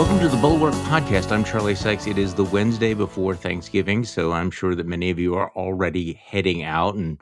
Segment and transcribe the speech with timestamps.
[0.00, 1.30] Welcome to the Bulwark Podcast.
[1.30, 2.06] I'm Charlie Sykes.
[2.06, 6.14] It is the Wednesday before Thanksgiving, so I'm sure that many of you are already
[6.14, 7.20] heading out and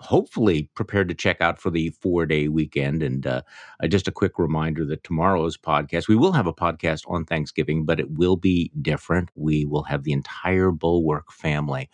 [0.00, 3.04] hopefully prepared to check out for the four day weekend.
[3.04, 3.42] And uh,
[3.80, 7.84] uh, just a quick reminder that tomorrow's podcast, we will have a podcast on Thanksgiving,
[7.84, 9.30] but it will be different.
[9.36, 11.88] We will have the entire Bulwark family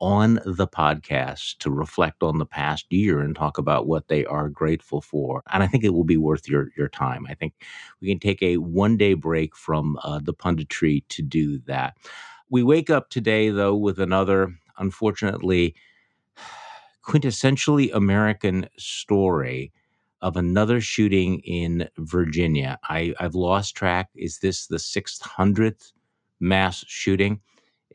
[0.00, 4.48] on the podcast to reflect on the past year and talk about what they are
[4.48, 5.42] grateful for.
[5.52, 7.26] And I think it will be worth your your time.
[7.28, 7.54] I think
[8.00, 11.96] we can take a one day break from uh, the punditry to do that.
[12.50, 15.74] We wake up today though with another, unfortunately,
[17.06, 19.72] quintessentially American story
[20.22, 22.78] of another shooting in Virginia.
[22.84, 24.08] I, I've lost track.
[24.14, 25.92] Is this the 600th
[26.40, 27.40] mass shooting?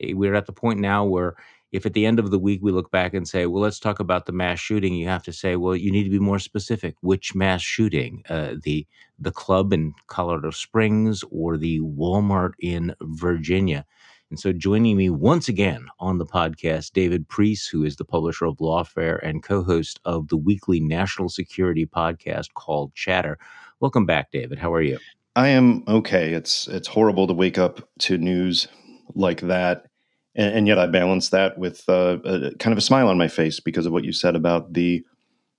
[0.00, 1.36] Eh, we're at the point now where
[1.72, 3.98] if at the end of the week we look back and say, well, let's talk
[3.98, 6.94] about the mass shooting, you have to say, well, you need to be more specific.
[7.00, 8.22] Which mass shooting?
[8.28, 8.86] Uh, the
[9.18, 13.86] the club in Colorado Springs or the Walmart in Virginia?
[14.30, 18.46] And so, joining me once again on the podcast, David Priess, who is the publisher
[18.46, 23.38] of Lawfare and co host of the weekly national security podcast called Chatter.
[23.80, 24.58] Welcome back, David.
[24.58, 24.98] How are you?
[25.36, 26.32] I am okay.
[26.32, 28.68] It's it's horrible to wake up to news
[29.14, 29.86] like that,
[30.34, 33.28] and, and yet I balance that with uh, a, kind of a smile on my
[33.28, 35.04] face because of what you said about the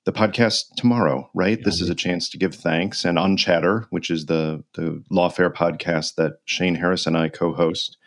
[0.06, 1.30] the podcast tomorrow.
[1.34, 4.64] Right, yeah, this is a chance to give thanks, and on Chatter, which is the
[4.74, 7.98] the Lawfare podcast that Shane Harris and I co-host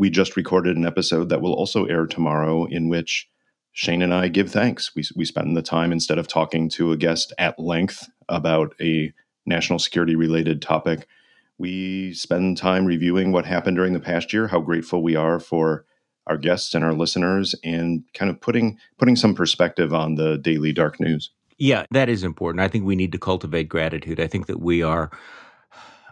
[0.00, 3.28] we just recorded an episode that will also air tomorrow in which
[3.72, 4.96] Shane and I give thanks.
[4.96, 9.12] We, we spend the time instead of talking to a guest at length about a
[9.44, 11.06] national security related topic.
[11.58, 15.84] We spend time reviewing what happened during the past year, how grateful we are for
[16.26, 20.72] our guests and our listeners, and kind of putting putting some perspective on the daily
[20.72, 21.30] dark news.
[21.58, 22.62] Yeah, that is important.
[22.62, 24.18] I think we need to cultivate gratitude.
[24.18, 25.10] I think that we are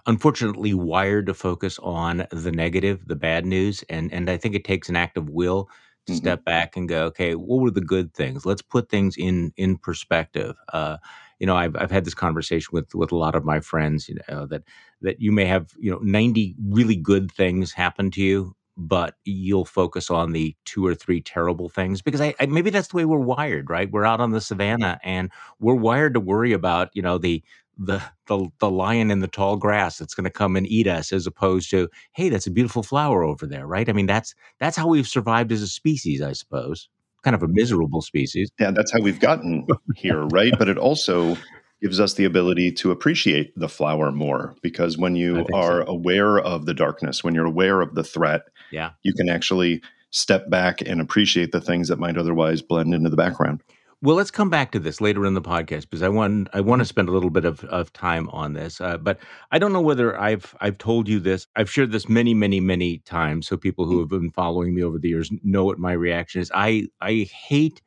[0.07, 4.65] unfortunately wired to focus on the negative, the bad news, and and I think it
[4.65, 5.69] takes an act of will
[6.07, 6.19] to mm-hmm.
[6.19, 8.45] step back and go, okay, what were the good things?
[8.45, 10.57] Let's put things in in perspective.
[10.73, 10.97] Uh,
[11.39, 14.09] you know, I've I've had this conversation with with a lot of my friends.
[14.09, 14.65] You know that
[15.03, 19.65] that you may have you know ninety really good things happen to you, but you'll
[19.65, 23.05] focus on the two or three terrible things because I, I, maybe that's the way
[23.05, 23.91] we're wired, right?
[23.91, 27.43] We're out on the savannah and we're wired to worry about you know the
[27.77, 31.13] the the the lion in the tall grass that's going to come and eat us
[31.13, 33.89] as opposed to hey that's a beautiful flower over there right?
[33.89, 36.89] I mean that's that's how we've survived as a species i suppose.
[37.25, 38.51] Kind of a miserable species.
[38.61, 39.67] Yeah that's how we've gotten
[39.97, 40.53] here right?
[40.57, 41.37] But it also
[41.81, 45.93] gives us the ability to appreciate the flower more because when you are so.
[45.93, 50.49] aware of the darkness when you're aware of the threat yeah you can actually step
[50.49, 53.63] back and appreciate the things that might otherwise blend into the background
[54.01, 56.81] well, let's come back to this later in the podcast because I want I want
[56.81, 58.81] to spend a little bit of, of time on this.
[58.81, 59.19] Uh, but
[59.51, 61.49] I don't know whether I've I've told you this.
[61.57, 63.49] I've shared this many, many, many times.
[63.49, 66.53] So people who have been following me over the years know what my reaction is.
[66.55, 67.83] I I hate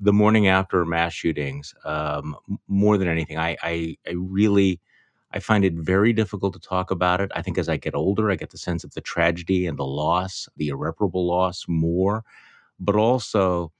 [0.00, 2.36] the morning after mass shootings um,
[2.68, 3.38] more than anything.
[3.38, 4.80] I, I I really
[5.32, 7.30] I find it very difficult to talk about it.
[7.34, 9.84] I think as I get older, I get the sense of the tragedy and the
[9.86, 12.24] loss, the irreparable loss more,
[12.80, 13.72] but also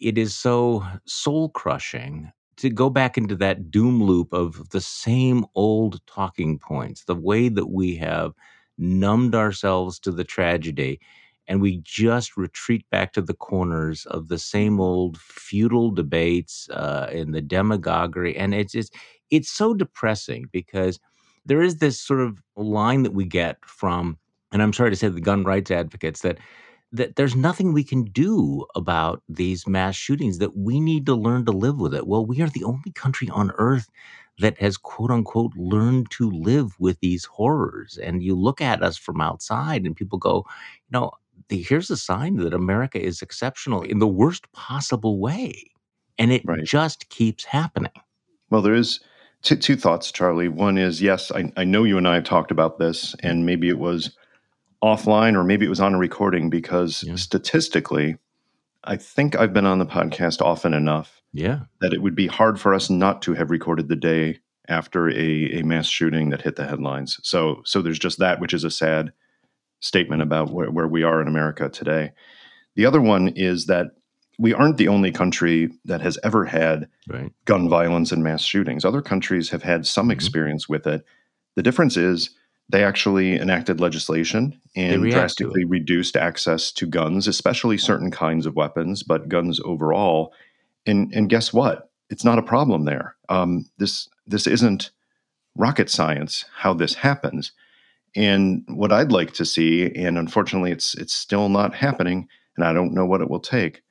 [0.00, 5.44] it is so soul crushing to go back into that doom loop of the same
[5.54, 8.32] old talking points, the way that we have
[8.78, 11.00] numbed ourselves to the tragedy
[11.46, 17.08] and we just retreat back to the corners of the same old feudal debates uh,
[17.12, 18.90] and the demagoguery and it's, it's
[19.30, 20.98] it's so depressing because
[21.46, 24.18] there is this sort of line that we get from
[24.52, 26.38] and i'm sorry to say the gun rights advocates that
[26.92, 31.44] that there's nothing we can do about these mass shootings, that we need to learn
[31.44, 32.06] to live with it.
[32.06, 33.88] Well, we are the only country on earth
[34.38, 37.98] that has quote unquote learned to live with these horrors.
[37.98, 41.12] And you look at us from outside and people go, you know,
[41.48, 45.70] here's a sign that America is exceptional in the worst possible way.
[46.18, 46.62] And it right.
[46.64, 47.92] just keeps happening.
[48.50, 49.00] Well, there is
[49.42, 50.48] two, two thoughts, Charlie.
[50.48, 53.68] One is yes, I, I know you and I have talked about this, and maybe
[53.68, 54.16] it was
[54.82, 57.16] offline or maybe it was on a recording because yeah.
[57.16, 58.16] statistically,
[58.84, 61.60] I think I've been on the podcast often enough yeah.
[61.80, 65.58] that it would be hard for us not to have recorded the day after a,
[65.58, 67.18] a mass shooting that hit the headlines.
[67.22, 69.12] So so there's just that, which is a sad
[69.84, 72.12] statement about where, where we are in America today.
[72.74, 73.88] The other one is that
[74.38, 77.30] we aren't the only country that has ever had right.
[77.44, 78.84] gun violence and mass shootings.
[78.84, 80.12] Other countries have had some mm-hmm.
[80.12, 81.04] experience with it.
[81.54, 82.30] The difference is
[82.70, 89.02] they actually enacted legislation and drastically reduced access to guns, especially certain kinds of weapons,
[89.02, 90.32] but guns overall.
[90.86, 91.90] And and guess what?
[92.08, 93.16] It's not a problem there.
[93.28, 94.90] Um, this this isn't
[95.54, 97.52] rocket science how this happens.
[98.16, 102.72] And what I'd like to see, and unfortunately, it's it's still not happening, and I
[102.72, 103.82] don't know what it will take,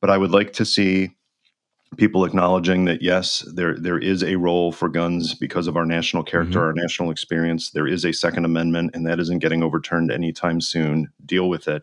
[0.00, 1.10] but I would like to see
[1.96, 6.22] people acknowledging that yes, there there is a role for guns because of our national
[6.22, 6.68] character, mm-hmm.
[6.68, 7.70] our national experience.
[7.70, 11.10] There is a Second Amendment, and that isn't getting overturned anytime soon.
[11.24, 11.82] Deal with it.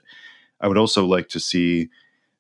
[0.62, 1.90] I would also like to see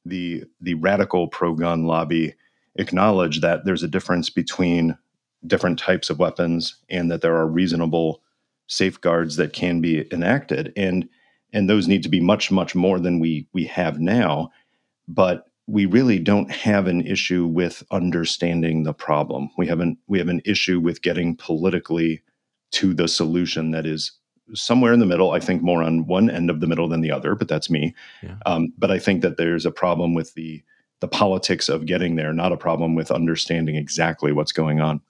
[0.06, 2.36] the the radical pro gun lobby
[2.76, 4.98] acknowledge that there's a difference between
[5.46, 8.22] different types of weapons and that there are reasonable
[8.68, 10.74] safeguards that can be enacted.
[10.76, 11.10] And
[11.52, 14.52] and those need to be much much more than we we have now.
[15.08, 19.50] But we really don't have an issue with understanding the problem.
[19.58, 22.22] We have an we have an issue with getting politically
[22.72, 24.12] to the solution that is
[24.54, 27.12] somewhere in the middle i think more on one end of the middle than the
[27.12, 27.96] other but that's me.
[28.22, 28.36] Yeah.
[28.46, 30.62] um, but i think that there's a problem with the
[31.00, 35.02] the politics of getting there not a problem with understanding exactly what's going on.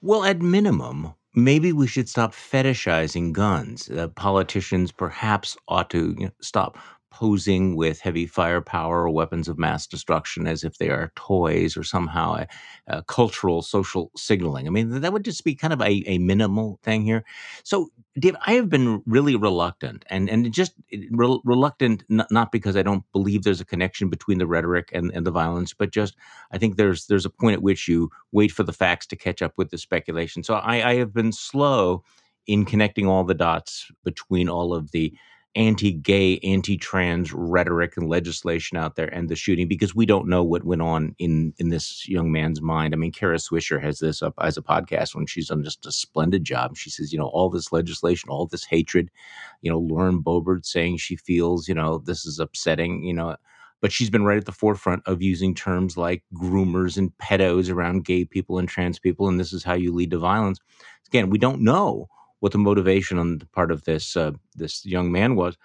[0.00, 3.88] Well, at minimum, maybe we should stop fetishizing guns.
[3.90, 6.78] Uh, politicians perhaps ought to you know, stop
[7.14, 11.84] posing with heavy firepower or weapons of mass destruction as if they are toys or
[11.84, 12.46] somehow a,
[12.88, 14.66] a cultural social signaling.
[14.66, 17.24] I mean, that would just be kind of a, a minimal thing here.
[17.62, 22.50] So, Dave, I have been really reluctant and, and just eh, re- reluctant, not, not
[22.50, 25.92] because I don't believe there's a connection between the rhetoric and, and the violence, but
[25.92, 26.16] just
[26.50, 29.40] I think there's there's a point at which you wait for the facts to catch
[29.40, 30.42] up with the speculation.
[30.42, 32.02] So I, I have been slow
[32.48, 35.14] in connecting all the dots between all of the
[35.56, 40.64] anti-gay, anti-trans rhetoric and legislation out there and the shooting because we don't know what
[40.64, 42.92] went on in in this young man's mind.
[42.92, 45.92] I mean, Kara Swisher has this up as a podcast when she's done just a
[45.92, 46.76] splendid job.
[46.76, 49.10] She says, you know, all this legislation, all this hatred,
[49.62, 53.36] you know, Lauren Boebert saying she feels, you know, this is upsetting, you know,
[53.80, 58.04] but she's been right at the forefront of using terms like groomers and pedos around
[58.04, 60.58] gay people and trans people, and this is how you lead to violence.
[61.06, 62.08] Again, we don't know
[62.44, 65.56] what the motivation on the part of this uh, this young man was.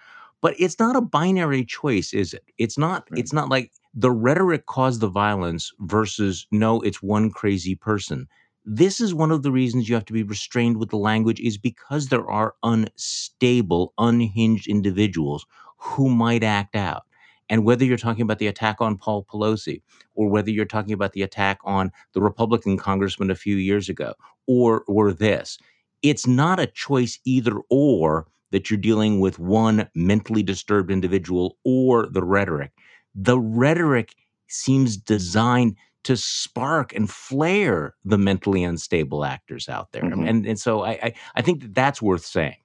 [0.42, 2.46] But it's not a binary choice, is it?
[2.58, 3.06] It's not.
[3.12, 3.20] Right.
[3.20, 8.30] It's not like the rhetoric caused the violence versus no, it's one crazy person.
[8.64, 11.58] This is one of the reasons you have to be restrained with the language, is
[11.58, 15.46] because there are unstable, unhinged individuals
[15.78, 17.04] who might act out.
[17.50, 19.82] And whether you're talking about the attack on Paul Pelosi,
[20.16, 24.14] or whether you're talking about the attack on the Republican congressman a few years ago,
[24.48, 25.58] or or this,
[26.02, 32.08] it's not a choice either or that you're dealing with one mentally disturbed individual or
[32.08, 32.72] the rhetoric.
[33.14, 34.16] The rhetoric
[34.48, 40.04] seems designed to spark and flare the mentally unstable actors out there.
[40.04, 40.28] Mm-hmm.
[40.28, 42.56] And, and so I, I, I, think that that's worth saying.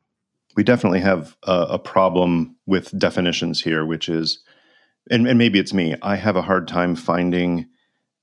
[0.57, 4.39] We definitely have a, a problem with definitions here, which is,
[5.11, 7.67] and, and maybe it's me, I have a hard time finding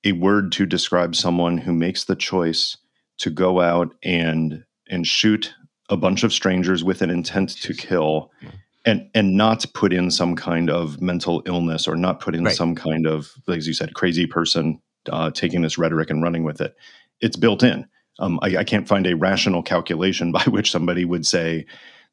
[0.03, 2.77] a word to describe someone who makes the choice
[3.19, 5.53] to go out and and shoot
[5.89, 8.31] a bunch of strangers with an intent to kill
[8.85, 12.55] and and not put in some kind of mental illness or not put in right.
[12.55, 14.79] some kind of as you said crazy person
[15.09, 16.75] uh, taking this rhetoric and running with it.
[17.21, 17.87] It's built in.
[18.19, 21.65] Um, I, I can't find a rational calculation by which somebody would say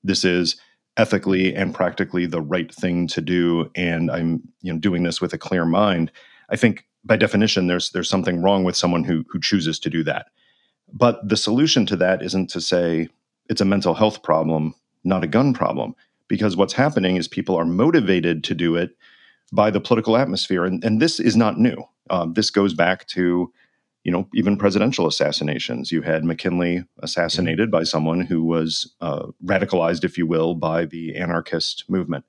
[0.02, 0.56] this is
[0.96, 5.32] ethically and practically the right thing to do and i'm you know doing this with
[5.32, 6.10] a clear mind.
[6.50, 10.02] I think by definition there's there's something wrong with someone who who chooses to do
[10.04, 10.26] that
[10.92, 13.08] but the solution to that isn't to say
[13.48, 15.94] it's a mental health problem, not a gun problem,
[16.28, 18.96] because what's happening is people are motivated to do it
[19.52, 20.64] by the political atmosphere.
[20.64, 21.82] And, and this is not new.
[22.10, 23.52] Um, this goes back to,
[24.04, 25.90] you know, even presidential assassinations.
[25.90, 31.16] You had McKinley assassinated by someone who was uh, radicalized, if you will, by the
[31.16, 32.24] anarchist movement.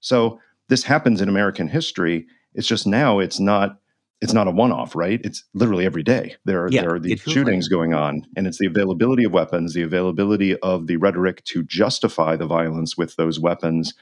[0.00, 2.26] So this happens in American history.
[2.54, 3.79] It's just now it's not
[4.20, 5.20] it's not a one-off, right?
[5.24, 6.36] It's literally every day.
[6.44, 9.32] There are, yeah, there are these shootings like going on, and it's the availability of
[9.32, 13.94] weapons, the availability of the rhetoric to justify the violence with those weapons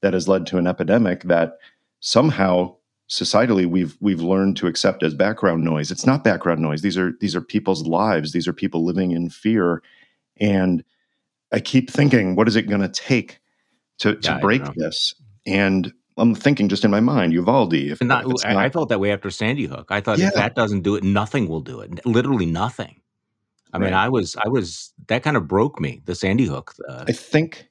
[0.00, 1.58] that has led to an epidemic that
[2.00, 2.74] somehow
[3.08, 5.90] societally we've we've learned to accept as background noise.
[5.90, 6.82] It's not background noise.
[6.82, 8.32] These are these are people's lives.
[8.32, 9.82] These are people living in fear,
[10.38, 10.82] and
[11.52, 13.40] I keep thinking, what is it going to take
[13.98, 15.14] to to yeah, break this?
[15.46, 17.74] And I'm thinking just in my mind, Uvalde.
[17.74, 19.88] If, not, if not, I felt that way after Sandy Hook.
[19.90, 20.28] I thought yeah.
[20.28, 22.04] if that doesn't do it, nothing will do it.
[22.06, 23.00] Literally nothing.
[23.72, 23.84] I right.
[23.84, 26.00] mean, I was, I was that kind of broke me.
[26.06, 26.74] The Sandy Hook.
[26.88, 27.68] Uh, I think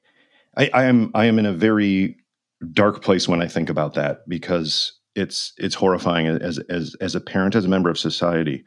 [0.56, 2.16] I, I am, I am in a very
[2.72, 7.20] dark place when I think about that because it's, it's horrifying as, as, as a
[7.20, 8.64] parent, as a member of society.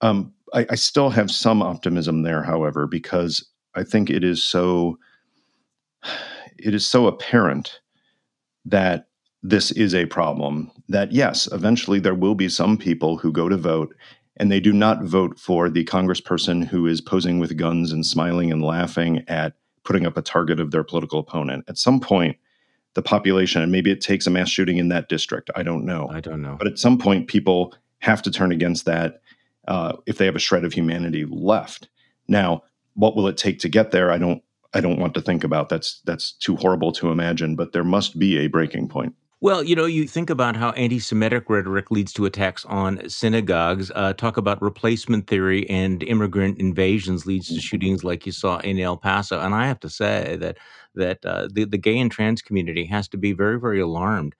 [0.00, 4.98] Um, I, I still have some optimism there, however, because I think it is so,
[6.58, 7.78] it is so apparent
[8.70, 9.08] that
[9.42, 10.70] this is a problem.
[10.88, 13.94] That yes, eventually there will be some people who go to vote
[14.36, 18.52] and they do not vote for the congressperson who is posing with guns and smiling
[18.52, 21.64] and laughing at putting up a target of their political opponent.
[21.68, 22.36] At some point,
[22.94, 25.50] the population, and maybe it takes a mass shooting in that district.
[25.54, 26.08] I don't know.
[26.10, 26.56] I don't know.
[26.58, 29.20] But at some point, people have to turn against that
[29.66, 31.88] uh, if they have a shred of humanity left.
[32.28, 32.62] Now,
[32.94, 34.10] what will it take to get there?
[34.10, 34.42] I don't.
[34.74, 35.68] I don't want to think about.
[35.68, 37.56] That's that's too horrible to imagine.
[37.56, 39.14] But there must be a breaking point.
[39.40, 43.92] Well, you know, you think about how anti Semitic rhetoric leads to attacks on synagogues,
[43.94, 47.60] uh, talk about replacement theory and immigrant invasions leads to mm-hmm.
[47.60, 49.38] shootings like you saw in El Paso.
[49.40, 50.58] And I have to say that
[50.96, 54.34] that uh, the, the gay and trans community has to be very, very alarmed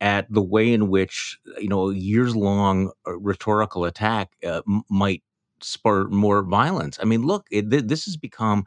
[0.00, 5.24] at the way in which, you know, years long uh, rhetorical attack uh, m- might
[5.60, 6.98] spur more violence.
[7.02, 8.64] I mean, look, it, th- this has become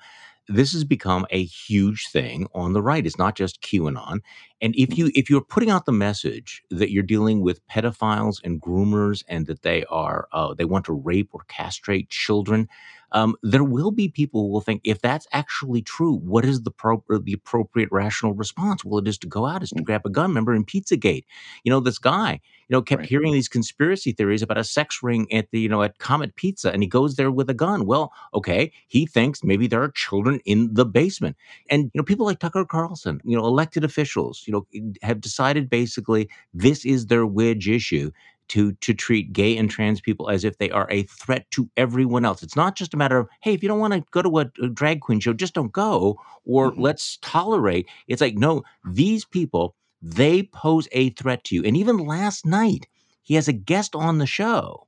[0.50, 3.06] this has become a huge thing on the right.
[3.06, 4.20] It's not just QAnon.
[4.62, 8.60] And if you if you're putting out the message that you're dealing with pedophiles and
[8.60, 12.68] groomers and that they are uh, they want to rape or castrate children,
[13.12, 16.72] um, there will be people who will think if that's actually true, what is the
[16.72, 18.86] pro- the appropriate rational response?
[18.86, 19.84] Well, it is to go out, is to mm.
[19.84, 20.30] grab a gun.
[20.30, 21.26] Remember in Pizzagate,
[21.64, 22.34] you know this guy,
[22.68, 23.10] you know, kept right.
[23.10, 26.72] hearing these conspiracy theories about a sex ring at the you know at Comet Pizza,
[26.72, 27.86] and he goes there with a gun.
[27.86, 31.36] Well, okay, he thinks maybe there are children in the basement,
[31.70, 34.68] and you know people like Tucker Carlson, you know, elected officials, you know,
[35.02, 38.12] have decided basically this is their wedge issue
[38.50, 42.26] to to treat gay and trans people as if they are a threat to everyone
[42.26, 42.44] else.
[42.44, 44.52] It's not just a matter of hey, if you don't want to go to a,
[44.64, 46.82] a, drag queen show, just don't go, or mm-hmm.
[46.82, 47.88] let's tolerate.
[48.08, 51.64] It's like no, these people they pose a threat to you.
[51.64, 52.88] And even last night,
[53.22, 54.88] he has a guest on the show.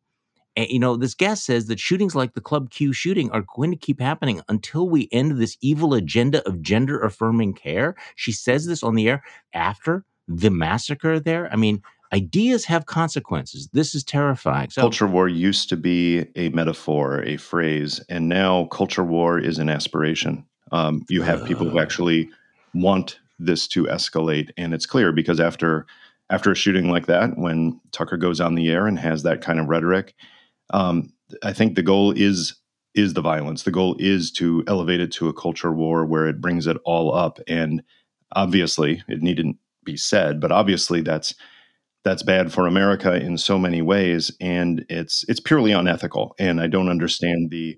[0.55, 3.71] And, you know, this guest says that shootings like the Club Q shooting are going
[3.71, 7.95] to keep happening until we end this evil agenda of gender affirming care.
[8.15, 11.51] She says this on the air after the massacre there.
[11.51, 11.81] I mean,
[12.13, 13.69] ideas have consequences.
[13.73, 14.69] This is terrifying.
[14.69, 19.57] So, culture war used to be a metaphor, a phrase, and now culture war is
[19.57, 20.45] an aspiration.
[20.71, 22.29] Um, you have people who actually
[22.73, 25.85] want this to escalate, and it's clear because after
[26.29, 29.59] after a shooting like that, when Tucker goes on the air and has that kind
[29.59, 30.15] of rhetoric,
[30.69, 31.11] um,
[31.43, 32.55] I think the goal is
[32.93, 33.63] is the violence.
[33.63, 37.13] The goal is to elevate it to a culture war where it brings it all
[37.15, 37.83] up, and
[38.33, 41.33] obviously, it needn't be said, but obviously that's
[42.03, 46.35] that's bad for America in so many ways, and it's it's purely unethical.
[46.39, 47.77] And I don't understand the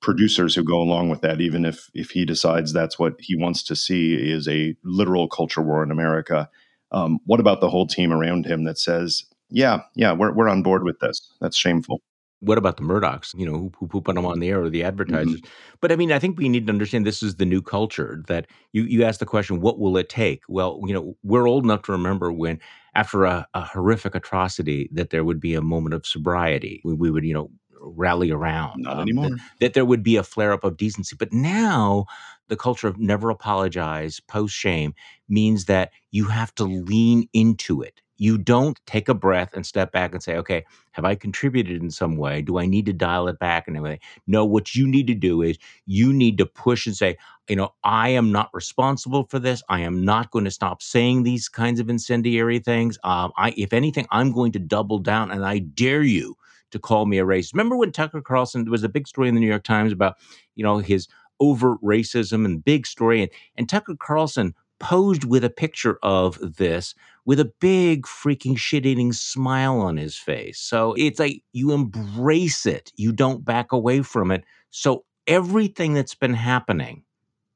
[0.00, 3.62] producers who go along with that, even if if he decides that's what he wants
[3.64, 6.48] to see is a literal culture war in America.
[6.92, 10.62] Um, what about the whole team around him that says, "Yeah, yeah, we're we're on
[10.62, 11.32] board with this"?
[11.40, 12.00] That's shameful
[12.40, 14.84] what about the Murdochs, you know, who, who, put them on the air or the
[14.84, 15.40] advertisers?
[15.40, 15.76] Mm-hmm.
[15.80, 18.46] But I mean, I think we need to understand this is the new culture that
[18.72, 20.42] you, you ask the question, what will it take?
[20.48, 22.60] Well, you know, we're old enough to remember when
[22.96, 26.80] after a, a horrific atrocity that there would be a moment of sobriety.
[26.82, 28.82] We, we would, you know, rally around.
[28.82, 29.28] Not um, anymore.
[29.28, 31.14] That, that, there would be a flare up of decency.
[31.14, 32.06] But now
[32.48, 34.94] the culture of never apologize, post shame
[35.28, 39.92] means that you have to lean into it you don't take a breath and step
[39.92, 42.42] back and say, okay, have I contributed in some way?
[42.42, 44.00] Do I need to dial it back and everything?
[44.26, 47.16] No, what you need to do is you need to push and say,
[47.48, 49.62] you know, I am not responsible for this.
[49.68, 52.98] I am not going to stop saying these kinds of incendiary things.
[53.04, 56.36] Um, I, if anything, I'm going to double down and I dare you
[56.70, 57.52] to call me a racist.
[57.52, 60.16] Remember when Tucker Carlson, there was a big story in the New York Times about,
[60.54, 61.06] you know, his
[61.38, 63.22] overt racism and big story.
[63.22, 68.86] And, and Tucker Carlson posed with a picture of this with a big freaking shit
[68.86, 70.60] eating smile on his face.
[70.60, 74.44] So it's like you embrace it, you don't back away from it.
[74.70, 77.02] So everything that's been happening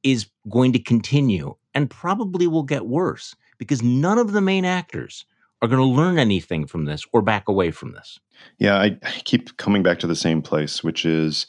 [0.03, 5.25] is going to continue and probably will get worse because none of the main actors
[5.63, 8.19] are going to learn anything from this or back away from this.
[8.59, 11.47] Yeah, I keep coming back to the same place, which is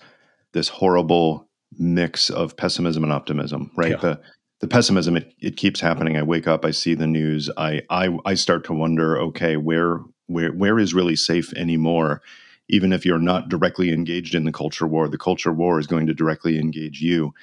[0.51, 1.47] this horrible
[1.79, 3.91] mix of pessimism and optimism, right?
[3.91, 3.97] Yeah.
[3.97, 4.21] The
[4.61, 6.15] the pessimism it, it keeps happening.
[6.17, 9.99] I wake up i see the news I, I i start to wonder okay where
[10.27, 12.21] where where is really safe anymore?
[12.69, 16.07] Even if you're not directly engaged in the culture war the culture war is going
[16.07, 17.33] to directly engage you.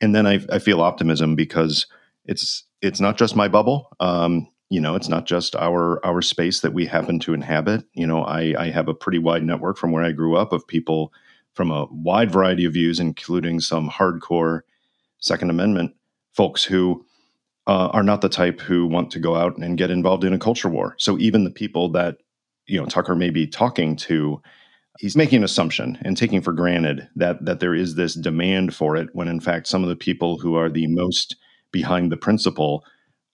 [0.00, 1.86] And then i, I feel optimism because
[2.26, 3.88] it's it's not just my bubble.
[4.00, 7.84] Um, you know it's not just our our space that we happen to inhabit.
[7.94, 10.66] You know i i have a pretty wide network from where i grew up of
[10.66, 11.12] people
[11.54, 14.60] from a wide variety of views including some hardcore
[15.18, 15.95] second amendment
[16.36, 17.04] folks who
[17.66, 20.38] uh, are not the type who want to go out and get involved in a
[20.38, 20.94] culture war.
[20.98, 22.18] So even the people that
[22.66, 24.40] you know Tucker may be talking to,
[24.98, 28.96] he's making an assumption and taking for granted that that there is this demand for
[28.96, 29.08] it.
[29.12, 31.36] When in fact, some of the people who are the most
[31.72, 32.84] behind the principle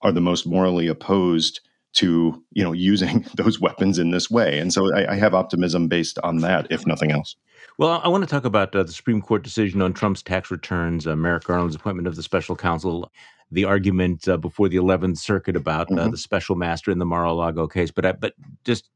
[0.00, 1.60] are the most morally opposed
[1.94, 4.58] to you know using those weapons in this way.
[4.58, 7.36] And so I, I have optimism based on that, if nothing else.
[7.78, 11.06] Well, I want to talk about uh, the Supreme Court decision on Trump's tax returns,
[11.06, 13.10] uh, Merrick Garland's appointment of the special counsel,
[13.50, 16.10] the argument uh, before the 11th Circuit about uh, mm-hmm.
[16.10, 17.90] the special master in the Mar-a-Lago case.
[17.90, 18.34] But I, but
[18.64, 18.90] just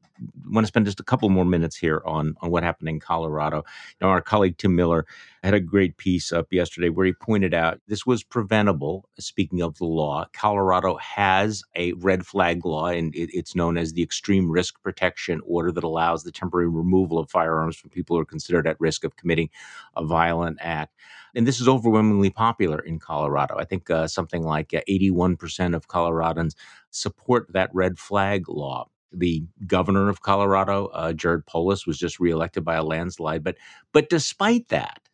[0.49, 3.63] want to spend just a couple more minutes here on on what happened in Colorado.
[4.01, 5.05] Now, our colleague Tim Miller
[5.43, 9.09] had a great piece up yesterday where he pointed out this was preventable.
[9.19, 13.93] Speaking of the law, Colorado has a red flag law, and it, it's known as
[13.93, 18.21] the Extreme Risk Protection Order that allows the temporary removal of firearms from people who
[18.21, 19.49] are considered at risk of committing
[19.95, 20.93] a violent act.
[21.35, 23.57] And this is overwhelmingly popular in Colorado.
[23.57, 26.55] I think uh, something like uh, 81% of Coloradans
[26.89, 32.65] support that red flag law the governor of Colorado, uh, Jared Polis, was just reelected
[32.65, 33.43] by a landslide.
[33.43, 33.57] But
[33.93, 35.06] but despite that,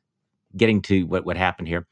[0.56, 1.88] getting to what, what happened here,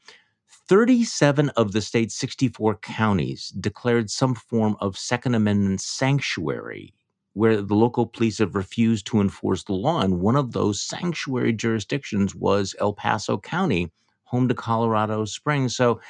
[0.68, 6.94] 37 of the state's 64 counties declared some form of Second Amendment sanctuary
[7.34, 10.00] where the local police have refused to enforce the law.
[10.00, 13.90] And one of those sanctuary jurisdictions was El Paso County,
[14.24, 15.74] home to Colorado Springs.
[15.74, 16.00] So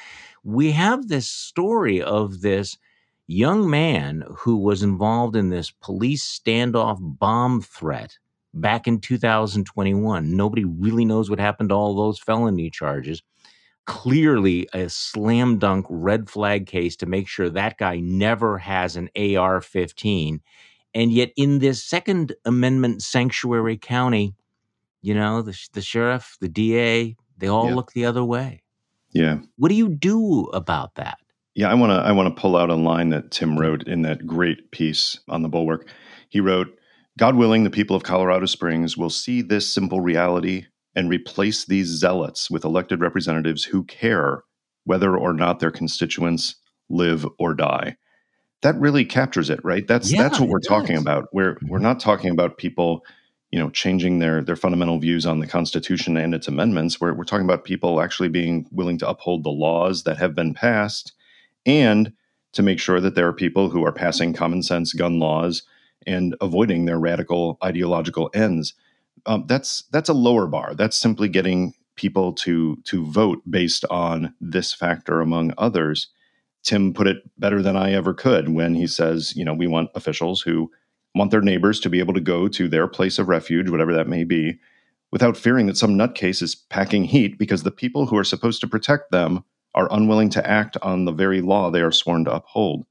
[0.43, 2.77] we have this story of this
[3.27, 8.17] young man who was involved in this police standoff bomb threat
[8.53, 10.35] back in 2021.
[10.35, 13.21] Nobody really knows what happened to all those felony charges.
[13.85, 19.09] Clearly, a slam dunk red flag case to make sure that guy never has an
[19.17, 20.41] AR 15.
[20.95, 24.35] And yet, in this Second Amendment sanctuary county,
[25.01, 27.75] you know, the, the sheriff, the DA, they all yeah.
[27.75, 28.63] look the other way.
[29.11, 29.39] Yeah.
[29.57, 31.17] What do you do about that?
[31.55, 34.01] Yeah, I want to I want to pull out a line that Tim wrote in
[34.03, 35.87] that great piece on the bulwark.
[36.29, 36.79] He wrote,
[37.17, 40.65] "God willing, the people of Colorado Springs will see this simple reality
[40.95, 44.43] and replace these zealots with elected representatives who care
[44.85, 46.55] whether or not their constituents
[46.89, 47.97] live or die."
[48.61, 49.85] That really captures it, right?
[49.87, 51.27] That's yeah, that's what we're talking about.
[51.33, 51.83] We're we're mm-hmm.
[51.83, 53.03] not talking about people
[53.53, 57.23] you know changing their their fundamental views on the constitution and its amendments we're, we're
[57.23, 61.13] talking about people actually being willing to uphold the laws that have been passed
[61.63, 62.11] and
[62.53, 65.61] to make sure that there are people who are passing common sense gun laws
[66.07, 68.73] and avoiding their radical ideological ends.
[69.25, 70.75] Um, that's that's a lower bar.
[70.75, 76.07] That's simply getting people to to vote based on this factor among others.
[76.63, 79.91] Tim put it better than I ever could when he says, you know, we want
[79.95, 80.71] officials who
[81.13, 84.07] want their neighbors to be able to go to their place of refuge, whatever that
[84.07, 84.59] may be,
[85.11, 88.67] without fearing that some nutcase is packing heat because the people who are supposed to
[88.67, 89.43] protect them
[89.75, 92.85] are unwilling to act on the very law they are sworn to uphold.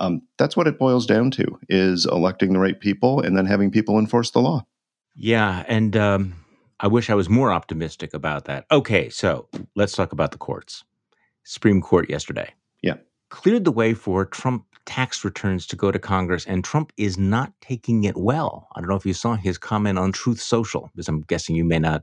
[0.00, 3.70] Um, that's what it boils down to: is electing the right people and then having
[3.70, 4.66] people enforce the law.
[5.14, 6.34] Yeah, and um,
[6.80, 8.64] I wish I was more optimistic about that.
[8.72, 10.82] Okay, so let's talk about the courts.
[11.44, 12.52] Supreme Court yesterday.
[12.82, 12.94] Yeah.
[13.28, 17.52] Cleared the way for Trump tax returns to go to Congress, and Trump is not
[17.60, 18.68] taking it well.
[18.74, 21.64] I don't know if you saw his comment on Truth Social, because I'm guessing you
[21.64, 22.02] may not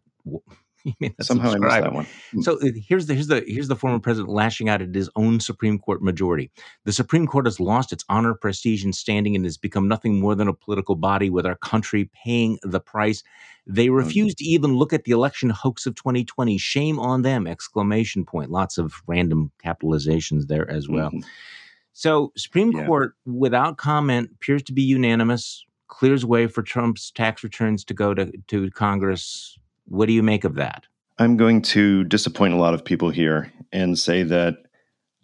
[1.21, 1.71] Somehow subscribe.
[1.71, 2.07] I missed that one.
[2.31, 2.41] Hmm.
[2.41, 5.39] So uh, here's the here's the here's the former president lashing out at his own
[5.39, 6.51] Supreme Court majority.
[6.85, 10.35] The Supreme Court has lost its honor, prestige, and standing, and has become nothing more
[10.35, 13.23] than a political body with our country paying the price.
[13.65, 14.43] They refuse mm-hmm.
[14.43, 16.57] to even look at the election hoax of 2020.
[16.57, 17.47] Shame on them!
[17.47, 18.49] Exclamation point.
[18.49, 21.09] Lots of random capitalizations there as well.
[21.09, 21.27] Mm-hmm.
[21.93, 22.85] So Supreme yeah.
[22.85, 25.65] Court, without comment, appears to be unanimous.
[25.87, 30.43] Clears way for Trump's tax returns to go to, to Congress what do you make
[30.43, 30.85] of that?
[31.17, 34.57] I'm going to disappoint a lot of people here and say that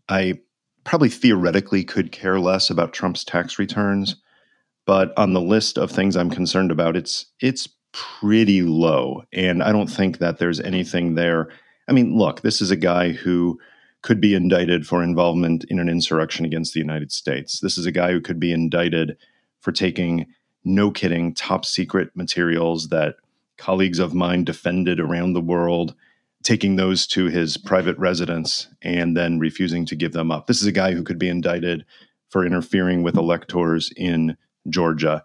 [0.10, 0.40] I
[0.84, 4.16] probably theoretically could care less about Trump's tax returns,
[4.86, 9.72] but on the list of things I'm concerned about, it's it's pretty low, and I
[9.72, 11.50] don't think that there's anything there.
[11.88, 13.60] I mean, look, this is a guy who
[14.02, 17.60] could be indicted for involvement in an insurrection against the United States.
[17.60, 19.16] This is a guy who could be indicted
[19.62, 20.26] for taking
[20.66, 23.16] no kidding top secret materials that
[23.64, 25.96] colleagues of mine defended around the world,
[26.44, 30.48] taking those to his private residence and then refusing to give them up.
[30.48, 31.86] This is a guy who could be indicted
[32.30, 34.36] for interfering with electors in
[34.68, 35.24] Georgia.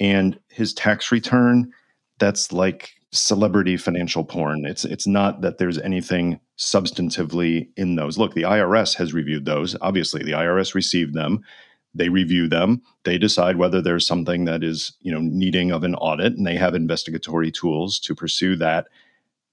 [0.00, 1.72] And his tax return,
[2.18, 4.66] that's like celebrity financial porn.
[4.66, 8.18] It's it's not that there's anything substantively in those.
[8.18, 9.76] Look, the IRS has reviewed those.
[9.80, 11.44] Obviously, the IRS received them
[11.94, 15.94] they review them they decide whether there's something that is you know needing of an
[15.94, 18.86] audit and they have investigatory tools to pursue that.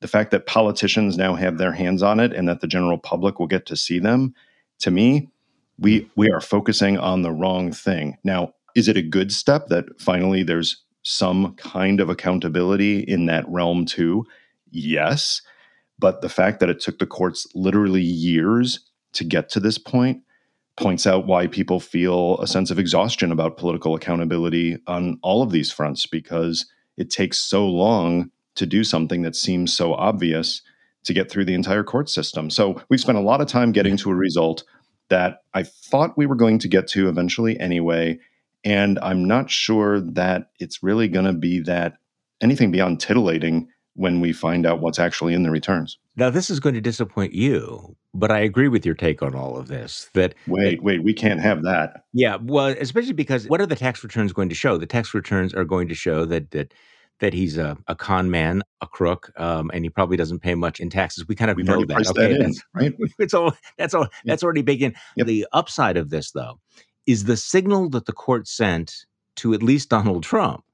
[0.01, 3.39] The fact that politicians now have their hands on it and that the general public
[3.39, 4.33] will get to see them
[4.79, 5.29] to me
[5.79, 8.17] we we are focusing on the wrong thing.
[8.23, 13.47] Now is it a good step that finally there's some kind of accountability in that
[13.47, 14.25] realm too?
[14.69, 15.41] Yes
[15.97, 18.81] but the fact that it took the courts literally years
[19.13, 20.21] to get to this point
[20.77, 25.51] points out why people feel a sense of exhaustion about political accountability on all of
[25.51, 26.65] these fronts because
[26.97, 30.61] it takes so long to do something that seems so obvious
[31.03, 32.49] to get through the entire court system.
[32.49, 34.63] So we've spent a lot of time getting to a result
[35.09, 38.19] that I thought we were going to get to eventually anyway.
[38.63, 41.97] And I'm not sure that it's really going to be that
[42.41, 45.97] anything beyond titillating when we find out what's actually in the returns.
[46.17, 49.57] Now, this is going to disappoint you, but I agree with your take on all
[49.57, 50.09] of this.
[50.13, 52.05] That wait, wait, we can't have that.
[52.13, 54.77] Yeah, well, especially because what are the tax returns going to show?
[54.77, 56.73] The tax returns are going to show that that
[57.19, 60.79] that he's a, a con man, a crook, um, and he probably doesn't pay much
[60.79, 61.27] in taxes.
[61.27, 62.07] We kind of We've know that.
[62.07, 62.93] Okay, that in, that's right.
[63.19, 64.95] It's all that's all that's already baked in.
[65.17, 65.27] Yep.
[65.27, 66.59] The upside of this, though,
[67.05, 69.05] is the signal that the court sent
[69.37, 70.64] to at least Donald Trump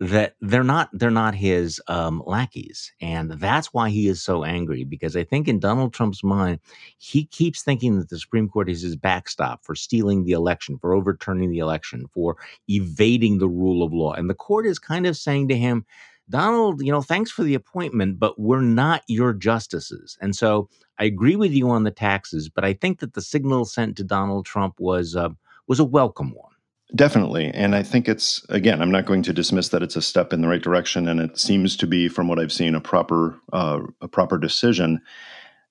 [0.00, 4.82] that they're not they're not his um, lackeys, and that's why he is so angry.
[4.82, 6.58] Because I think in Donald Trump's mind,
[6.96, 10.94] he keeps thinking that the Supreme Court is his backstop for stealing the election, for
[10.94, 15.16] overturning the election, for evading the rule of law, and the court is kind of
[15.16, 15.84] saying to him.
[16.28, 20.16] Donald, you know, thanks for the appointment, but we're not your justices.
[20.20, 20.68] And so
[21.00, 24.04] I agree with you on the taxes, but I think that the signal sent to
[24.04, 25.30] Donald Trump was uh,
[25.66, 26.52] was a welcome one.
[26.94, 27.46] Definitely.
[27.46, 30.40] And I think it's, again, I'm not going to dismiss that it's a step in
[30.40, 31.08] the right direction.
[31.08, 35.00] And it seems to be, from what I've seen, a proper, uh, a proper decision.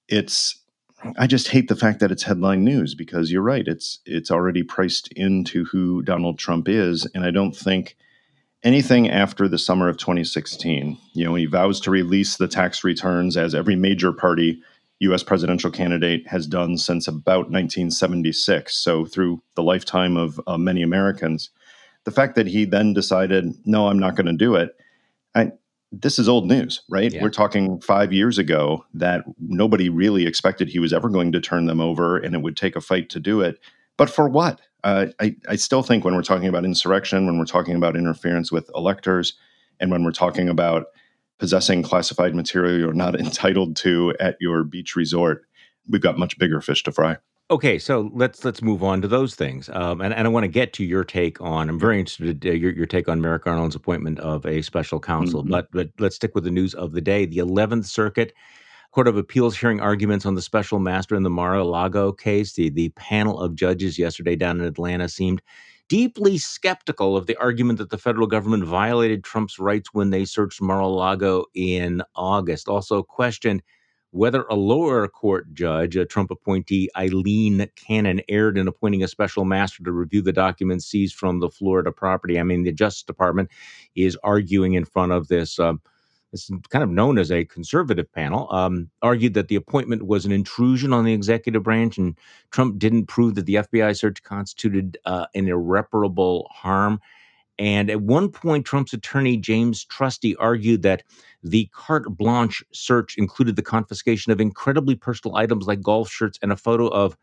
[0.07, 0.57] It's,
[1.17, 3.67] I just hate the fact that it's headline news because you're right.
[3.67, 7.05] It's, it's already priced into who Donald Trump is.
[7.13, 7.97] And I don't think
[8.63, 13.35] anything after the summer of 2016, you know, he vows to release the tax returns
[13.35, 14.61] as every major party
[14.99, 18.75] US presidential candidate has done since about 1976.
[18.75, 21.49] So, through the lifetime of uh, many Americans,
[22.05, 24.75] the fact that he then decided, no, I'm not going to do it,
[25.35, 25.51] I,
[25.91, 27.11] this is old news, right?
[27.11, 27.21] Yeah.
[27.21, 31.65] We're talking five years ago that nobody really expected he was ever going to turn
[31.65, 33.59] them over and it would take a fight to do it.
[33.97, 34.61] But for what?
[34.83, 38.51] Uh, I, I still think when we're talking about insurrection, when we're talking about interference
[38.51, 39.33] with electors,
[39.79, 40.87] and when we're talking about
[41.39, 45.45] possessing classified material you're not entitled to at your beach resort.
[45.87, 47.17] We've got much bigger fish to fry.
[47.51, 50.47] Okay, so let's let's move on to those things, um, and, and I want to
[50.47, 51.67] get to your take on.
[51.67, 54.99] I'm very interested in uh, your, your take on Merrick Garland's appointment of a special
[54.99, 55.49] counsel, mm-hmm.
[55.49, 57.25] but but let's stick with the news of the day.
[57.25, 58.33] The 11th Circuit
[58.91, 62.53] Court of Appeals hearing arguments on the special master in the Mar-a-Lago case.
[62.53, 65.41] The the panel of judges yesterday down in Atlanta seemed
[65.89, 70.61] deeply skeptical of the argument that the federal government violated Trump's rights when they searched
[70.61, 72.69] Mar a Lago in August.
[72.69, 73.61] Also, questioned
[74.11, 79.45] whether a lower court judge, a Trump appointee Aileen Cannon, erred in appointing a special
[79.45, 82.39] master to review the documents seized from the Florida property.
[82.39, 83.49] I mean, the Justice Department
[83.95, 85.59] is arguing in front of this.
[85.59, 85.73] Uh,
[86.31, 90.31] it's kind of known as a conservative panel, um, argued that the appointment was an
[90.31, 92.17] intrusion on the executive branch, and
[92.51, 96.99] Trump didn't prove that the FBI search constituted uh, an irreparable harm.
[97.57, 101.03] And at one point, Trump's attorney, James Trusty, argued that
[101.43, 106.51] the carte blanche search included the confiscation of incredibly personal items like golf shirts and
[106.51, 107.17] a photo of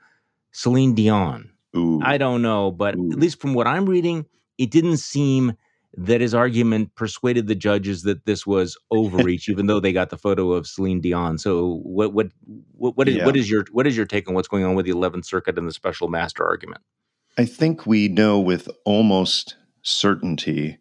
[0.53, 1.51] Celine Dion.
[1.77, 2.01] Ooh.
[2.03, 3.13] I don't know, but Ooh.
[3.13, 4.27] at least from what I'm reading,
[4.59, 5.57] it didn't seem
[5.97, 10.19] that his argument persuaded the judges that this was overreach, even though they got the
[10.19, 11.39] photo of Celine Dion.
[11.39, 12.29] So, what what
[12.73, 13.27] what, what is yeah.
[13.27, 15.59] what is your what is your take on what's going on with the Eleventh Circuit
[15.59, 16.83] and the special master argument?
[17.39, 20.79] I think we know with almost certainty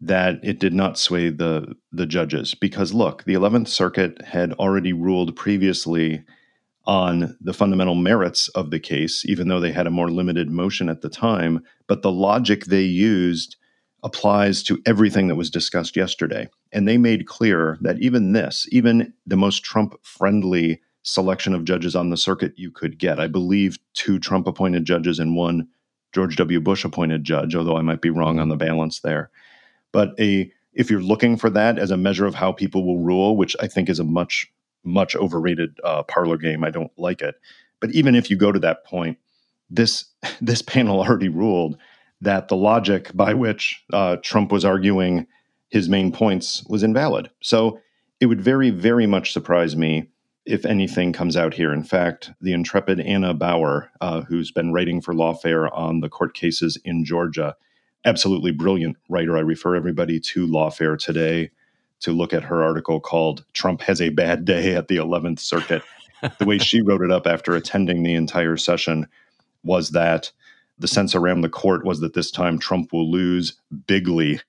[0.00, 4.92] that it did not sway the the judges because look, the Eleventh Circuit had already
[4.92, 6.24] ruled previously
[6.84, 10.88] on the fundamental merits of the case, even though they had a more limited motion
[10.88, 11.62] at the time.
[11.86, 13.56] But the logic they used
[14.02, 16.48] applies to everything that was discussed yesterday.
[16.72, 21.94] And they made clear that even this, even the most Trump friendly selection of judges
[21.94, 25.68] on the circuit you could get, I believe two Trump appointed judges and one
[26.12, 26.60] George W.
[26.60, 29.30] Bush appointed judge, although I might be wrong on the balance there.
[29.92, 33.36] But a if you're looking for that as a measure of how people will rule,
[33.36, 34.50] which I think is a much
[34.84, 37.36] much overrated uh, parlor game, I don't like it.
[37.80, 39.18] But even if you go to that point,
[39.70, 40.06] this
[40.40, 41.76] this panel already ruled
[42.22, 45.26] that the logic by which uh, Trump was arguing
[45.68, 47.30] his main points was invalid.
[47.40, 47.80] So
[48.20, 50.06] it would very, very much surprise me
[50.46, 51.72] if anything comes out here.
[51.72, 56.34] In fact, the intrepid Anna Bower, uh, who's been writing for Lawfare on the court
[56.34, 57.56] cases in Georgia,
[58.04, 59.36] absolutely brilliant writer.
[59.36, 61.50] I refer everybody to Lawfare today
[62.00, 65.82] to look at her article called Trump Has a Bad Day at the 11th Circuit.
[66.38, 69.08] the way she wrote it up after attending the entire session
[69.64, 70.32] was that
[70.82, 74.40] the sense around the court was that this time Trump will lose bigly.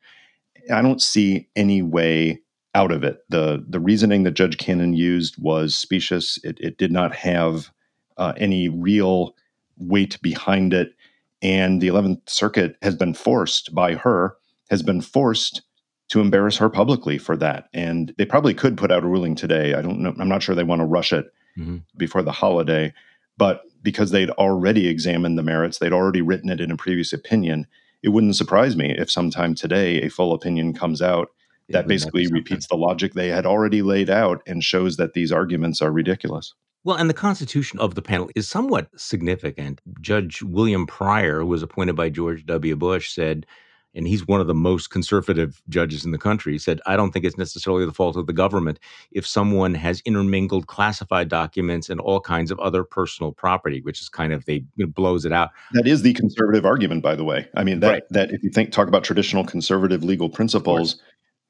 [0.72, 2.42] I don't see any way
[2.76, 3.24] out of it.
[3.30, 6.38] the The reasoning that Judge Cannon used was specious.
[6.44, 7.72] It, it did not have
[8.18, 9.36] uh, any real
[9.78, 10.94] weight behind it.
[11.42, 14.36] And the 11th Circuit has been forced by her,
[14.70, 15.62] has been forced
[16.10, 17.70] to embarrass her publicly for that.
[17.74, 19.74] And they probably could put out a ruling today.
[19.74, 20.14] I don't know.
[20.20, 21.26] I'm not sure they want to rush it
[21.58, 21.78] mm-hmm.
[21.98, 22.94] before the holiday.
[23.38, 27.68] But because they'd already examined the merits, they'd already written it in a previous opinion,
[28.02, 31.30] it wouldn't surprise me if sometime today a full opinion comes out
[31.70, 35.82] that basically repeats the logic they had already laid out and shows that these arguments
[35.82, 36.54] are ridiculous.
[36.84, 39.80] Well, and the constitution of the panel is somewhat significant.
[40.02, 42.76] Judge William Pryor, who was appointed by George W.
[42.76, 43.46] Bush, said
[43.96, 47.12] and he's one of the most conservative judges in the country, He said, I don't
[47.12, 48.80] think it's necessarily the fault of the government
[49.12, 54.10] if someone has intermingled classified documents and all kinds of other personal property, which is
[54.10, 55.50] kind of, they it blows it out.
[55.74, 57.48] That is the conservative argument, by the way.
[57.56, 58.04] I mean, that, right.
[58.10, 61.02] that if you think, talk about traditional conservative legal principles,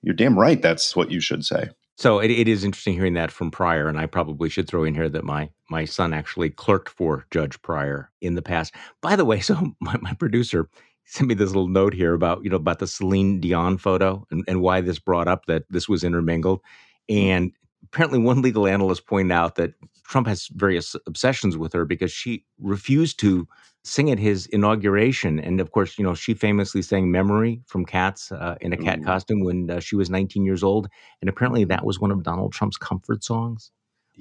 [0.01, 1.69] you're damn right that's what you should say.
[1.95, 4.95] So it, it is interesting hearing that from Pryor, and I probably should throw in
[4.95, 8.73] here that my my son actually clerked for Judge Pryor in the past.
[9.01, 10.69] By the way, so my, my producer,
[11.05, 14.43] sent me this little note here about you know about the Celine Dion photo and,
[14.47, 16.61] and why this brought up that this was intermingled.
[17.09, 17.51] And
[17.83, 19.73] apparently, one legal analyst pointed out that
[20.05, 23.47] Trump has various obsessions with her because she refused to
[23.83, 25.39] sing at his inauguration.
[25.39, 28.99] And of course, you know, she famously sang Memory from Cats uh, in a cat
[28.99, 29.03] Ooh.
[29.03, 30.87] costume when uh, she was 19 years old.
[31.21, 33.71] And apparently, that was one of Donald Trump's comfort songs.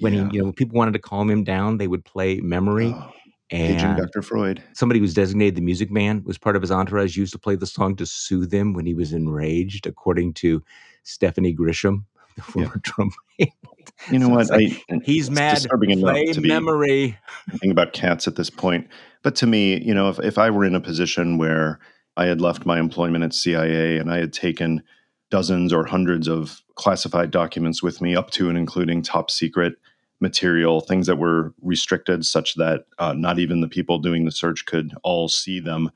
[0.01, 0.29] When yeah.
[0.31, 2.92] he, you know, people wanted to calm him down, they would play Memory.
[2.95, 3.12] Oh.
[3.53, 4.23] And Dr.
[4.23, 4.62] Freud.
[4.73, 7.55] Somebody who was designated the music man was part of his entourage, used to play
[7.55, 10.62] the song to soothe him when he was enraged, according to
[11.03, 12.05] Stephanie Grisham,
[12.37, 12.81] the former yeah.
[12.83, 13.12] Trump.
[14.11, 14.49] you know what?
[14.49, 15.57] Like, I, uh, he's mad.
[15.57, 17.19] Disturbing play to memory.
[17.51, 18.88] Thinking about cats at this point.
[19.23, 21.79] But to me, you know, if, if I were in a position where
[22.17, 24.83] I had left my employment at CIA and I had taken
[25.31, 29.75] dozens or hundreds of classified documents with me, up to and including top secret
[30.22, 34.64] material, things that were restricted such that uh, not even the people doing the search
[34.64, 35.90] could all see them.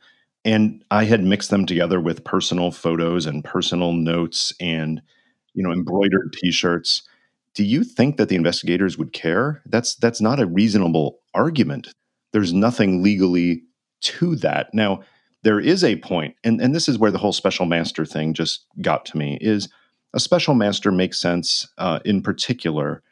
[0.45, 5.01] And I had mixed them together with personal photos and personal notes and,
[5.55, 7.03] you know, embroidered T-shirts.
[7.55, 9.63] Do you think that the investigators would care?
[9.65, 11.89] That's that's not a reasonable argument.
[12.33, 13.63] There's nothing legally
[14.03, 14.75] to that.
[14.75, 15.01] Now,
[15.43, 18.67] there is a point, and, and this is where the whole special master thing just
[18.83, 19.69] got to me, is
[20.13, 23.03] a special master makes sense uh, in particular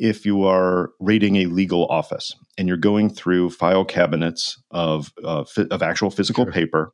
[0.00, 5.44] if you are raiding a legal office and you're going through file cabinets of uh,
[5.44, 6.52] fi- of actual physical sure.
[6.52, 6.92] paper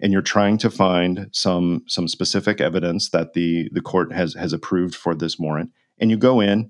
[0.00, 4.52] and you're trying to find some some specific evidence that the the court has has
[4.52, 6.68] approved for this warrant and you go in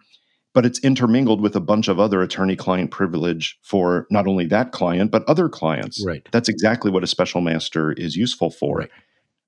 [0.52, 4.72] but it's intermingled with a bunch of other attorney client privilege for not only that
[4.72, 8.90] client but other clients right that's exactly what a special master is useful for right.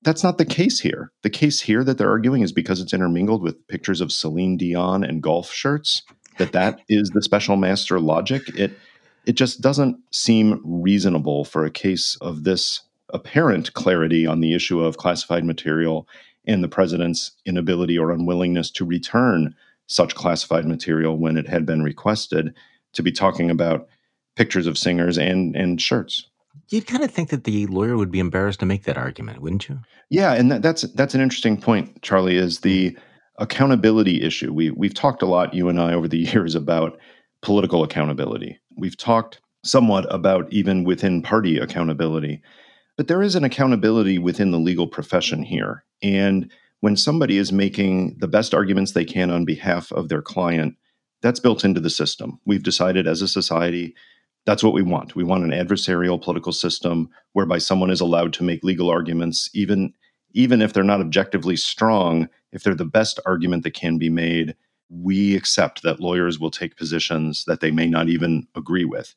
[0.03, 1.11] That's not the case here.
[1.21, 5.03] The case here that they're arguing is because it's intermingled with pictures of Celine Dion
[5.03, 6.01] and golf shirts
[6.41, 8.43] that that is the special master logic.
[8.57, 8.71] It
[9.25, 12.81] it just doesn't seem reasonable for a case of this
[13.13, 16.07] apparent clarity on the issue of classified material
[16.47, 19.53] and the president's inability or unwillingness to return
[19.85, 22.55] such classified material when it had been requested
[22.93, 23.87] to be talking about
[24.35, 26.27] pictures of singers and and shirts.
[26.69, 29.69] You'd kind of think that the lawyer would be embarrassed to make that argument, wouldn't
[29.69, 29.79] you?
[30.09, 32.37] Yeah, and that, that's that's an interesting point, Charlie.
[32.37, 32.97] Is the hmm.
[33.41, 34.53] Accountability issue.
[34.53, 36.97] We we've talked a lot, you and I, over the years about
[37.41, 38.59] political accountability.
[38.77, 42.41] We've talked somewhat about even within party accountability.
[42.97, 45.83] But there is an accountability within the legal profession here.
[46.01, 46.51] And
[46.81, 50.75] when somebody is making the best arguments they can on behalf of their client,
[51.21, 52.39] that's built into the system.
[52.45, 53.95] We've decided as a society
[54.45, 55.15] that's what we want.
[55.15, 59.93] We want an adversarial political system whereby someone is allowed to make legal arguments even
[60.33, 64.55] even if they're not objectively strong, if they're the best argument that can be made,
[64.89, 69.15] we accept that lawyers will take positions that they may not even agree with.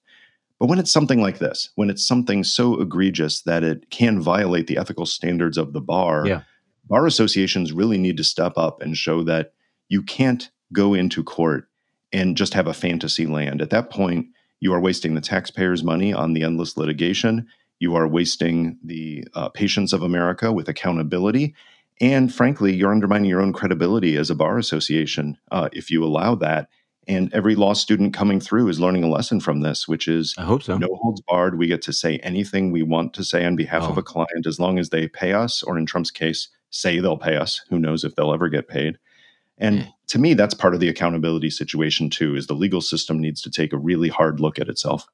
[0.61, 4.67] But when it's something like this, when it's something so egregious that it can violate
[4.67, 6.43] the ethical standards of the bar, yeah.
[6.89, 9.53] bar associations really need to step up and show that
[9.89, 11.69] you can't go into court
[12.13, 13.61] and just have a fantasy land.
[13.61, 14.29] At that point,
[14.61, 19.49] you are wasting the taxpayers' money on the endless litigation you are wasting the uh,
[19.49, 21.55] patience of America with accountability.
[22.01, 26.35] And frankly, you're undermining your own credibility as a bar association uh, if you allow
[26.37, 26.69] that.
[27.07, 30.45] And every law student coming through is learning a lesson from this, which is I
[30.45, 30.79] hope so.
[30.79, 31.59] No holds barred.
[31.59, 33.91] We get to say anything we want to say on behalf oh.
[33.91, 37.19] of a client as long as they pay us, or in Trump's case, say they'll
[37.19, 37.61] pay us.
[37.69, 38.99] Who knows if they'll ever get paid?
[39.59, 39.93] And mm.
[40.09, 42.35] to me, that's part of the accountability situation too.
[42.35, 45.07] Is the legal system needs to take a really hard look at itself.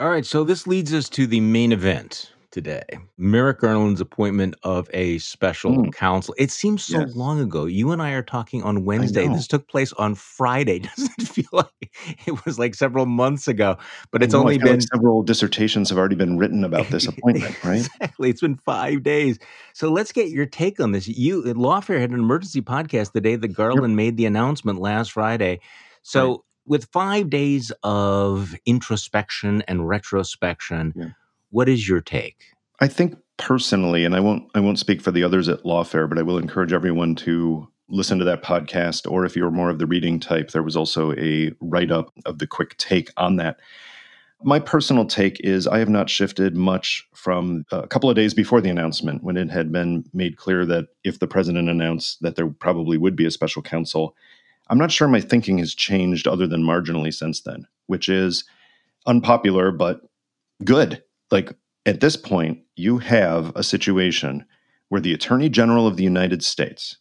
[0.00, 2.84] All right, so this leads us to the main event today.
[3.18, 6.34] Merrick Garland's appointment of a special Mm, counsel.
[6.38, 7.66] It seems so yes, long ago.
[7.66, 9.28] You and I are talking on Wednesday.
[9.28, 10.78] This took place on Friday.
[10.96, 11.94] Doesn't feel like
[12.26, 13.76] it was like several months ago?
[14.10, 14.40] But it's know.
[14.40, 17.84] Only feel like been several dissertations have already been written about this appointment, right?
[17.84, 18.30] exactly.
[18.30, 19.38] It's been five days.
[19.74, 21.08] So let's get your take on this.
[21.08, 23.48] You Lawfare had an emergency podcast the day that.
[23.48, 25.60] Garland made the announcement last Friday.
[26.30, 26.40] Right.
[26.70, 31.08] With five days of introspection and retrospection, Yeah.
[31.50, 32.44] what is your take?
[32.78, 36.16] I think personally, and I won't I won't speak for the others at Lawfare, but
[36.16, 39.10] I will encourage everyone to listen to that podcast.
[39.10, 42.38] Or if you're more of the reading type, there was also a write up of
[42.38, 43.58] the quick take on that.
[44.44, 48.60] My personal take is I have not shifted much from a couple of days before
[48.60, 52.46] the announcement when it had been made clear that if the president announced that there
[52.48, 54.14] probably would be a special counsel,
[54.70, 58.44] I'm not sure my thinking has changed other than marginally since then, which is
[59.04, 60.00] unpopular but
[60.64, 61.02] good.
[61.30, 61.52] Like
[61.86, 64.46] at this point, you have a situation
[64.88, 66.96] where the Attorney General of the United States,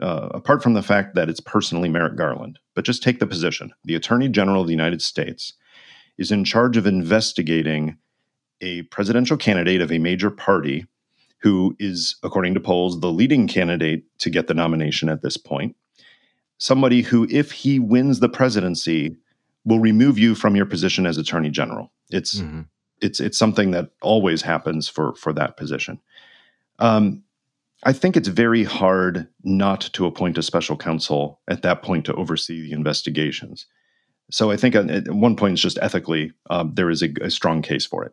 [0.00, 3.72] uh, apart from the fact that it's personally Merrick Garland, but just take the position
[3.84, 5.54] the Attorney General of the United States
[6.18, 7.96] is in charge of investigating
[8.60, 10.86] a presidential candidate of a major party
[11.40, 15.74] who is, according to polls, the leading candidate to get the nomination at this point.
[16.62, 19.16] Somebody who, if he wins the presidency,
[19.64, 21.90] will remove you from your position as Attorney General.
[22.08, 22.66] It's Mhm.
[23.00, 25.98] it's it's something that always happens for for that position.
[26.78, 27.24] Um,
[27.82, 32.14] I think it's very hard not to appoint a special counsel at that point to
[32.14, 33.66] oversee the investigations.
[34.30, 37.30] So I think at, at one point, it's just ethically um, there is a, a
[37.30, 38.12] strong case for it.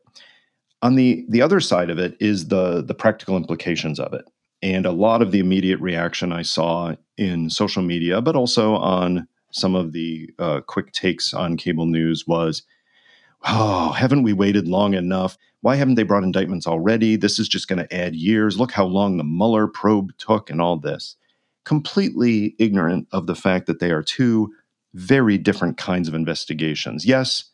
[0.81, 4.25] On the the other side of it is the the practical implications of it,
[4.61, 9.27] and a lot of the immediate reaction I saw in social media, but also on
[9.51, 12.63] some of the uh, quick takes on cable news was
[13.47, 15.37] oh, haven't we waited long enough?
[15.61, 17.15] Why haven't they brought indictments already?
[17.15, 18.59] This is just going to add years.
[18.59, 21.15] Look how long the Mueller probe took and all this.
[21.65, 24.53] Completely ignorant of the fact that they are two
[24.93, 27.05] very different kinds of investigations.
[27.05, 27.45] Yes,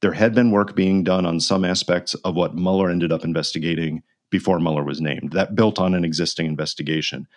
[0.00, 4.02] there had been work being done on some aspects of what Mueller ended up investigating
[4.32, 5.32] before Mueller was named.
[5.32, 7.28] That built on an existing investigation.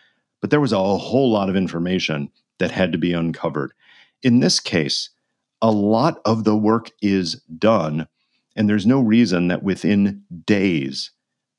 [0.41, 3.73] But there was a whole lot of information that had to be uncovered.
[4.23, 5.09] In this case,
[5.61, 8.07] a lot of the work is done,
[8.55, 11.11] and there's no reason that within days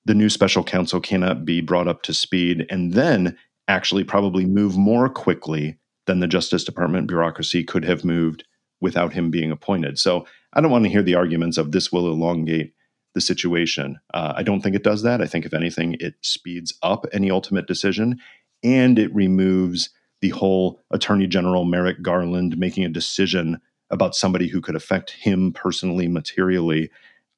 [0.04, 3.36] the new special counsel cannot be brought up to speed and then
[3.68, 8.44] actually probably move more quickly than the Justice Department bureaucracy could have moved
[8.80, 9.98] without him being appointed.
[9.98, 12.72] So I don't want to hear the arguments of this will elongate
[13.16, 13.98] the situation.
[14.12, 15.22] Uh, I don't think it does that.
[15.22, 18.20] I think, if anything, it speeds up any ultimate decision
[18.62, 19.88] and it removes
[20.20, 23.58] the whole Attorney General Merrick Garland making a decision
[23.90, 26.90] about somebody who could affect him personally, materially.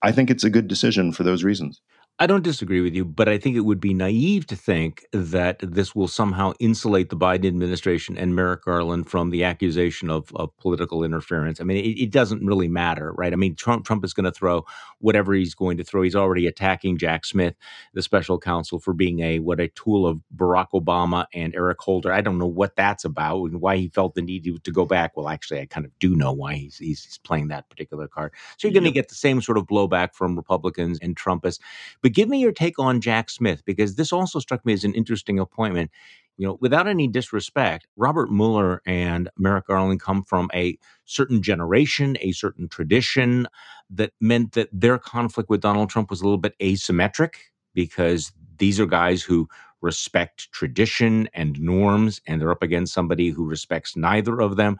[0.02, 1.80] I think it's a good decision for those reasons.
[2.20, 5.60] I don't disagree with you, but I think it would be naive to think that
[5.62, 10.56] this will somehow insulate the Biden administration and Merrick Garland from the accusation of, of
[10.56, 11.60] political interference.
[11.60, 13.32] I mean, it, it doesn't really matter, right?
[13.32, 14.64] I mean, Trump Trump is going to throw
[14.98, 16.02] whatever he's going to throw.
[16.02, 17.54] He's already attacking Jack Smith,
[17.94, 22.12] the special counsel, for being a what a tool of Barack Obama and Eric Holder.
[22.12, 24.84] I don't know what that's about and why he felt the need to, to go
[24.84, 25.16] back.
[25.16, 28.32] Well, actually, I kind of do know why he's he's, he's playing that particular card.
[28.56, 31.60] So you're going to get the same sort of blowback from Republicans and Trumpists.
[32.02, 34.94] But give me your take on Jack Smith, because this also struck me as an
[34.94, 35.90] interesting appointment.
[36.36, 42.16] You know, without any disrespect, Robert Mueller and Merrick Garland come from a certain generation,
[42.20, 43.48] a certain tradition
[43.90, 47.34] that meant that their conflict with Donald Trump was a little bit asymmetric
[47.74, 49.48] because these are guys who
[49.80, 54.78] respect tradition and norms, and they're up against somebody who respects neither of them.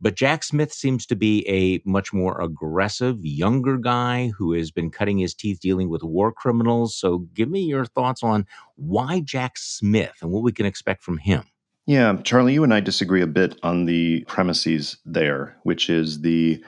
[0.00, 4.90] But Jack Smith seems to be a much more aggressive, younger guy who has been
[4.90, 6.94] cutting his teeth dealing with war criminals.
[6.94, 11.18] So give me your thoughts on why Jack Smith and what we can expect from
[11.18, 11.42] him.
[11.86, 16.62] Yeah, Charlie, you and I disagree a bit on the premises there, which is the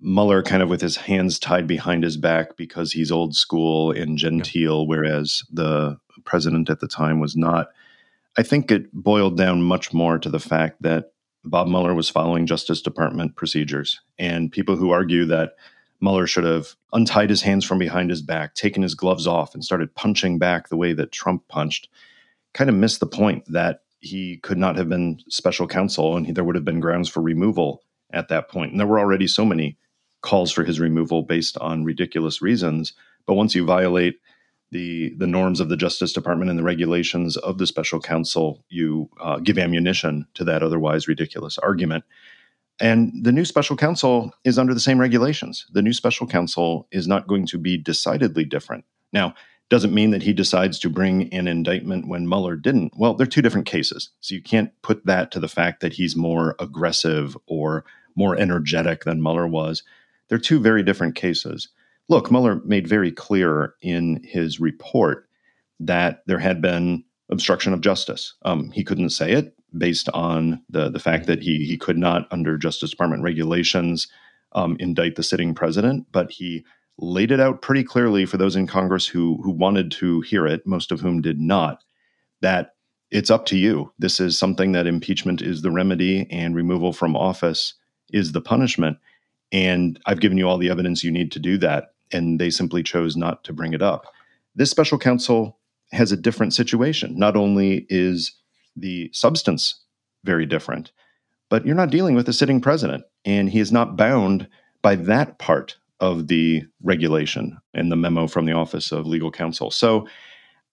[0.00, 4.16] Mueller kind of with his hands tied behind his back because he's old school and
[4.16, 7.68] genteel, whereas the president at the time was not.
[8.38, 11.12] I think it boiled down much more to the fact that
[11.44, 14.00] Bob Mueller was following Justice Department procedures.
[14.18, 15.54] And people who argue that
[16.00, 19.64] Mueller should have untied his hands from behind his back, taken his gloves off, and
[19.64, 21.88] started punching back the way that Trump punched
[22.52, 26.32] kind of missed the point that he could not have been special counsel and he,
[26.32, 28.72] there would have been grounds for removal at that point.
[28.72, 29.76] And there were already so many
[30.22, 32.92] calls for his removal based on ridiculous reasons.
[33.26, 34.20] But once you violate
[34.70, 39.10] the the norms of the Justice Department and the regulations of the special counsel, you
[39.20, 42.04] uh, give ammunition to that otherwise ridiculous argument.
[42.80, 45.66] And the new special counsel is under the same regulations.
[45.72, 48.84] The new special counsel is not going to be decidedly different.
[49.12, 49.34] Now,
[49.70, 52.92] doesn't mean that he decides to bring an indictment when Mueller didn't.
[52.96, 54.10] Well, they're two different cases.
[54.20, 57.84] So you can't put that to the fact that he's more aggressive or
[58.16, 59.84] more energetic than Mueller was.
[60.30, 61.68] They're two very different cases.
[62.08, 65.28] Look, Mueller made very clear in his report
[65.80, 68.34] that there had been obstruction of justice.
[68.44, 72.26] Um, he couldn't say it based on the the fact that he he could not,
[72.30, 74.08] under Justice Department regulations,
[74.52, 76.64] um, indict the sitting president, but he
[76.98, 80.66] laid it out pretty clearly for those in Congress who who wanted to hear it,
[80.66, 81.82] most of whom did not,
[82.40, 82.74] that
[83.10, 83.92] it's up to you.
[83.98, 87.74] This is something that impeachment is the remedy and removal from office
[88.12, 88.98] is the punishment.
[89.52, 91.94] And I've given you all the evidence you need to do that.
[92.12, 94.06] And they simply chose not to bring it up.
[94.56, 95.58] This special counsel
[95.92, 97.18] has a different situation.
[97.18, 98.32] Not only is
[98.76, 99.82] the substance
[100.24, 100.92] very different,
[101.48, 104.48] but you're not dealing with a sitting president, and he is not bound
[104.82, 109.70] by that part of the regulation and the memo from the Office of Legal Counsel.
[109.70, 110.08] So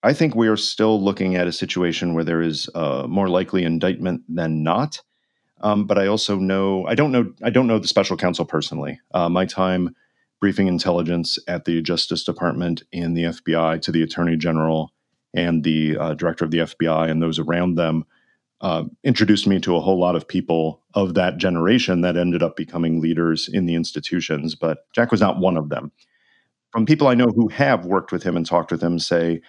[0.03, 3.63] I think we are still looking at a situation where there is a more likely
[3.63, 5.01] indictment than not.
[5.61, 8.99] Um, but I also know I don't know I don't know the special counsel personally.
[9.13, 9.95] Uh, my time
[10.39, 14.91] briefing intelligence at the Justice Department and the FBI to the Attorney General
[15.33, 18.05] and the uh, director of the FBI and those around them
[18.61, 22.55] uh, introduced me to a whole lot of people of that generation that ended up
[22.55, 24.55] becoming leaders in the institutions.
[24.55, 25.91] But Jack was not one of them.
[26.71, 29.41] From people I know who have worked with him and talked with him, say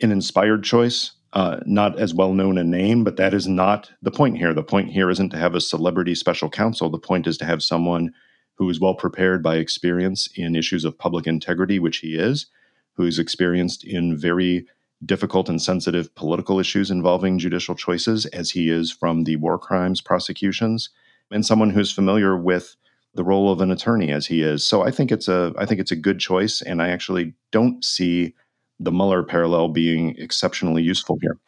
[0.00, 4.10] an inspired choice, uh, not as well known a name, but that is not the
[4.10, 4.54] point here.
[4.54, 6.88] The point here isn't to have a celebrity special counsel.
[6.88, 8.12] The point is to have someone
[8.56, 12.46] who is well prepared by experience in issues of public integrity, which he is,
[12.92, 14.66] who is experienced in very
[15.04, 20.00] difficult and sensitive political issues involving judicial choices, as he is from the war crimes
[20.00, 20.90] prosecutions,
[21.32, 22.76] and someone who's familiar with
[23.14, 24.64] the role of an attorney as he is.
[24.64, 27.84] So I think it's a I think it's a good choice, and I actually don't
[27.84, 28.34] see
[28.80, 31.38] the Mueller parallel being exceptionally useful here.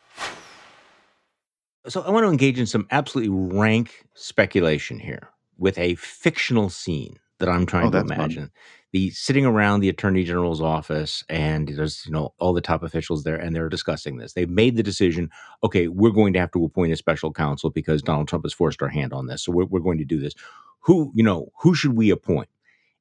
[1.88, 7.16] So I want to engage in some absolutely rank speculation here with a fictional scene
[7.38, 8.18] that I'm trying Oh, to that's fun.
[8.18, 8.50] imagine.
[8.92, 13.24] The sitting around the attorney general's office, and there's you know all the top officials
[13.24, 14.32] there, and they're discussing this.
[14.32, 15.28] They've made the decision.
[15.62, 18.80] Okay, we're going to have to appoint a special counsel because Donald Trump has forced
[18.82, 19.42] our hand on this.
[19.44, 20.32] So we're, we're going to do this.
[20.80, 22.48] Who you know who should we appoint?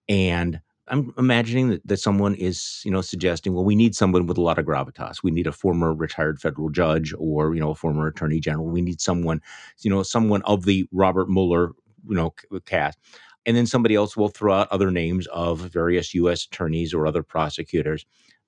[0.10, 4.38] And I'm imagining that, that someone is, you know, suggesting, well, we need someone with
[4.38, 5.24] a lot of gravitas.
[5.24, 8.68] We need a former retired federal judge or, you know, a former attorney general.
[8.68, 9.42] We need someone,
[9.82, 11.72] you know, someone of the Robert Mueller,
[12.08, 13.00] you know, cast.
[13.48, 16.46] And then somebody else will throw out other names of various U.S.
[16.46, 18.06] attorneys or other prosecutors.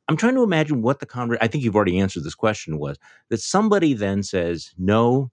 [0.08, 2.98] I'm trying to imagine what the conversation, I think you've already answered this question was
[3.30, 5.32] that somebody then says, no,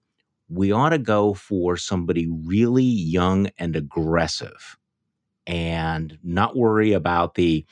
[0.49, 4.77] we ought to go for somebody really young and aggressive
[5.47, 7.65] and not worry about the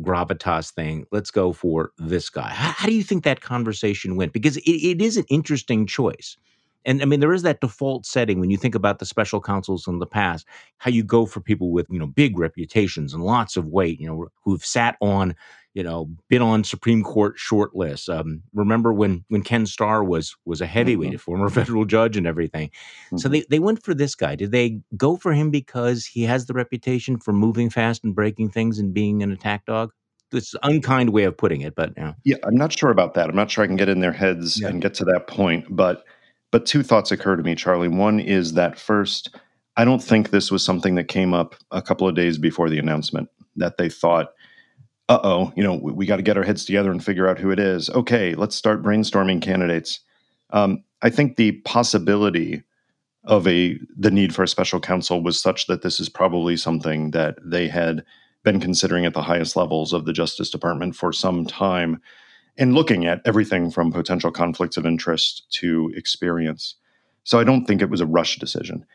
[0.00, 1.04] gravitas thing.
[1.10, 2.48] Let's go for this guy.
[2.50, 4.32] How, how do you think that conversation went?
[4.32, 6.36] Because it, it is an interesting choice.
[6.86, 9.86] And I mean, there is that default setting when you think about the special counsels
[9.86, 10.46] in the past,
[10.78, 14.06] how you go for people with, you know, big reputations and lots of weight, you
[14.06, 15.36] know, who've sat on,
[15.74, 18.08] you know, been on Supreme Court short lists.
[18.08, 21.14] Um, remember when when Ken Starr was was a heavyweight, Mhm.
[21.14, 22.70] a former federal judge and everything.
[23.16, 23.32] So Mhm.
[23.32, 24.34] they, they went for this guy.
[24.34, 28.50] Did they go for him because he has the reputation for moving fast and breaking
[28.50, 29.92] things and being an attack dog?
[30.32, 32.12] It's an unkind way of putting it, but yeah.
[32.24, 33.28] Yeah, I'm not sure about that.
[33.28, 34.68] I'm not sure I can get in their heads Yeah.
[34.68, 35.64] and get to that point.
[35.70, 36.04] But
[36.52, 37.86] but two thoughts occur to me, Charlie.
[37.86, 39.36] One is that first,
[39.76, 42.78] I don't think this was something that came up a couple of days before the
[42.80, 43.28] announcement.
[43.54, 44.32] That they thought,
[45.10, 47.38] uh oh, you know, we, we got to get our heads together and figure out
[47.38, 47.90] who it is.
[47.90, 49.98] Okay, let's start brainstorming candidates.
[50.50, 52.62] Um, I think the possibility
[53.24, 57.10] of a the need for a special counsel was such that this is probably something
[57.10, 58.04] that they had
[58.44, 62.00] been considering at the highest levels of the Justice Department for some time
[62.56, 66.76] and looking at everything from potential conflicts of interest to experience.
[67.24, 68.86] So I don't think it was a rush decision.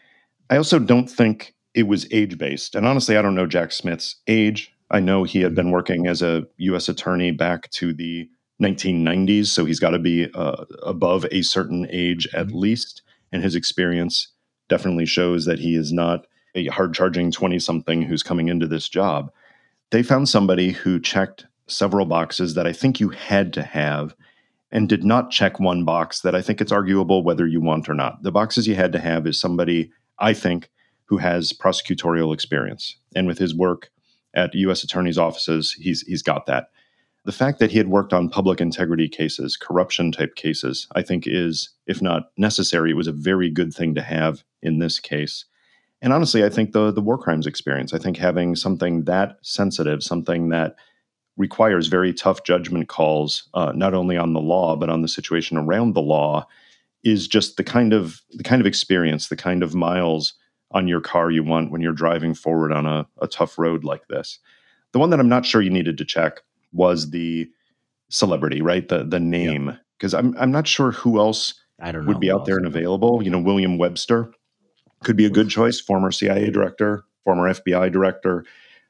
[0.49, 2.74] I also don't think it was age based.
[2.74, 4.72] And honestly, I don't know Jack Smith's age.
[4.92, 6.90] I know he had been working as a U.S.
[6.90, 8.30] attorney back to the
[8.62, 12.54] 1990s, so he's got to be uh, above a certain age at Mhm.
[12.56, 13.02] least.
[13.32, 14.30] And his experience
[14.70, 18.88] definitely shows that he is not a hard charging 20 something who's coming into this
[18.88, 19.32] job.
[19.92, 24.16] They found somebody who checked several boxes that I think you had to have
[24.72, 27.94] and did not check one box that I think it's arguable whether you want or
[27.94, 28.24] not.
[28.24, 30.70] The boxes you had to have is somebody, I think,
[31.06, 32.96] who has prosecutorial experience.
[33.16, 33.90] And with his work
[34.36, 36.70] at US attorneys' offices, he's he's got that.
[37.26, 41.24] The fact that he had worked on public integrity cases, corruption type cases, I think
[41.26, 45.46] is, if not necessary, it was a very good thing to have in this case.
[46.02, 50.04] And honestly, I think the the war crimes experience, I think having something that sensitive,
[50.04, 50.76] something that
[51.38, 55.58] requires very tough judgment calls, uh, not only on the law but on the situation
[55.58, 56.46] around the law,
[57.04, 60.34] is just the kind of the kind of experience, the kind of miles
[60.76, 64.08] on your car you want when you're driving forward on a, a tough road like
[64.10, 64.38] this.
[64.92, 66.42] The one that I'm not sure you needed to check
[66.74, 67.50] was the
[68.10, 68.88] celebrity, right?
[68.88, 70.20] The the name, because yeah.
[70.20, 73.24] I'm I'm not sure who else I don't would be out there and available.
[73.24, 74.32] You know, William Webster
[75.04, 75.80] could be a good choice.
[75.80, 78.46] Former CIA director, former FBI director,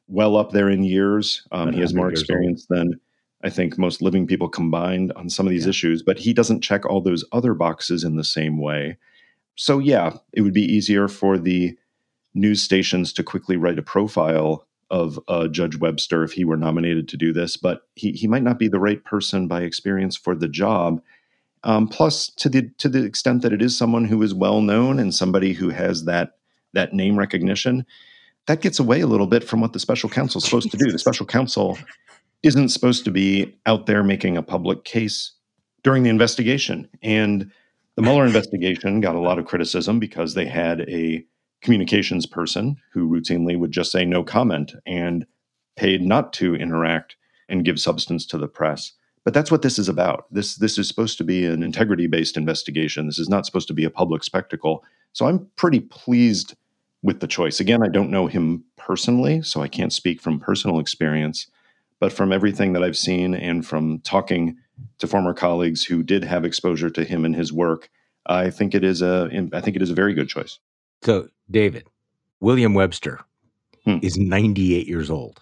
[0.08, 1.48] well up there in years.
[1.52, 3.00] Um, he has more experience than
[3.44, 5.70] I think most living people combined on some of these yeah.
[5.70, 8.98] issues, but he doesn't check all those other boxes in the same way.
[9.56, 11.78] So, yeah, it would be easier for the
[12.34, 17.08] news stations to quickly write a profile of uh, Judge Webster if he were nominated
[17.10, 20.36] to do this, but he, he might not be the right person by experience for
[20.36, 21.02] the job.
[21.64, 25.00] Um, plus, to the to the extent that it is someone who is well known
[25.00, 26.34] and somebody who has that
[26.74, 27.86] that name recognition,
[28.46, 30.92] that gets away a little bit from what the special counsel is supposed to do.
[30.92, 31.80] The special counsel
[32.44, 35.32] isn't supposed to be out there making a public case
[35.84, 36.88] during the investigation.
[37.02, 37.52] And
[37.96, 41.26] the Mueller investigation got a lot of criticism because they had a
[41.62, 45.26] communications person who routinely would just say no comment and
[45.76, 47.16] paid not to interact
[47.50, 48.94] and give substance to the press.
[49.24, 50.26] But that's what this is about.
[50.32, 53.08] This this is supposed to be an integrity-based investigation.
[53.08, 54.84] This is not supposed to be a public spectacle.
[55.14, 56.56] So I'm pretty pleased
[57.02, 57.60] with the choice.
[57.60, 61.48] Again, I don't know him personally, so I can't speak from personal experience,
[62.00, 64.58] but from everything that I've seen and from talking
[65.00, 67.90] to former colleagues who did have exposure to him and his work,
[68.26, 70.60] I think it is a I think it is a very good choice.
[71.04, 71.88] So, David,
[72.40, 73.20] William Webster
[73.84, 73.98] hmm.
[74.02, 75.42] is 98 years old.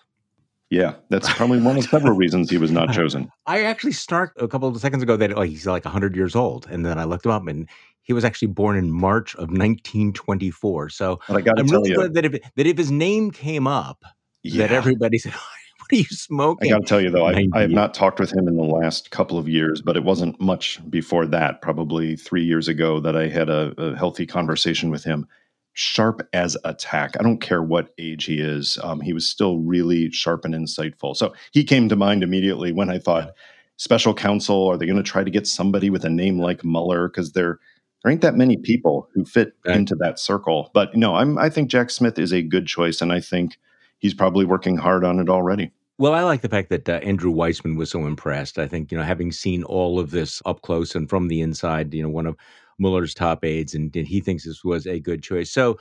[0.70, 3.32] Yeah, that's probably one of several reasons he was not chosen.
[3.46, 6.68] I actually start a couple of seconds ago that oh, he's like 100 years old,
[6.70, 7.70] and then I looked him up, and
[8.02, 10.90] he was actually born in March of 1924.
[10.90, 14.04] So I am really you, glad that if that if his name came up,
[14.42, 14.66] yeah.
[14.66, 15.42] that everybody said, "What
[15.94, 18.32] are you smoking?" I got to tell you though, I, I, have not talked with
[18.32, 21.62] him in the last couple of years, but it wasn't much before that.
[21.62, 25.28] Probably three years ago, that I had a, a healthy conversation with him.
[25.76, 27.16] Sharp as a tack.
[27.20, 28.78] I don't care what age he is.
[28.84, 31.16] Um, he was still really sharp and insightful.
[31.16, 33.34] So he came to mind immediately when I thought.
[33.78, 34.68] Special counsel?
[34.68, 37.08] Are they going to try to get somebody with a name like Mueller?
[37.08, 37.60] Because they're
[38.04, 39.78] there ain't that many people who fit right.
[39.78, 40.70] into that circle.
[40.74, 43.58] But no, I'm I think Jack Smith is a good choice, and I think
[43.98, 45.72] he's probably working hard on it already.
[45.98, 48.58] Well, I like the fact that uh, Andrew Weissmann was so impressed.
[48.58, 51.94] I think you know, having seen all of this up close and from the inside,
[51.94, 52.36] you know, one of
[52.80, 55.52] Mueller's top aides, and, and he thinks this was a good choice.
[55.52, 55.78] So,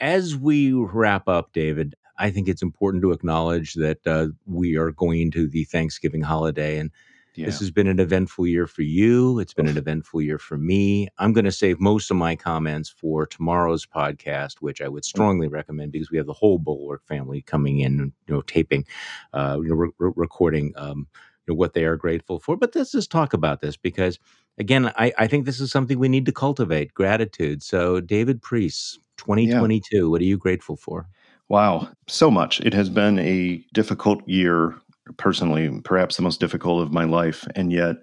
[0.00, 4.90] as we wrap up, David, I think it's important to acknowledge that uh, we are
[4.90, 6.90] going to the Thanksgiving holiday, and
[7.36, 7.46] yeah.
[7.46, 9.38] This has been an eventful year for you.
[9.38, 11.08] It's been an eventful year for me.
[11.18, 15.48] I'm going to save most of my comments for tomorrow's podcast, which I would strongly
[15.48, 18.86] recommend because we have the whole Bulwark family coming in, you know, taping,
[19.32, 21.08] uh, you know, re- re- recording, um,
[21.46, 22.56] you know, what they are grateful for.
[22.56, 24.18] But let's just talk about this because,
[24.58, 27.62] again, I, I think this is something we need to cultivate gratitude.
[27.62, 30.02] So, David Priess, 2022, yeah.
[30.04, 31.08] what are you grateful for?
[31.48, 32.60] Wow, so much.
[32.60, 34.74] It has been a difficult year
[35.16, 37.96] personally, perhaps the most difficult of my life, and yet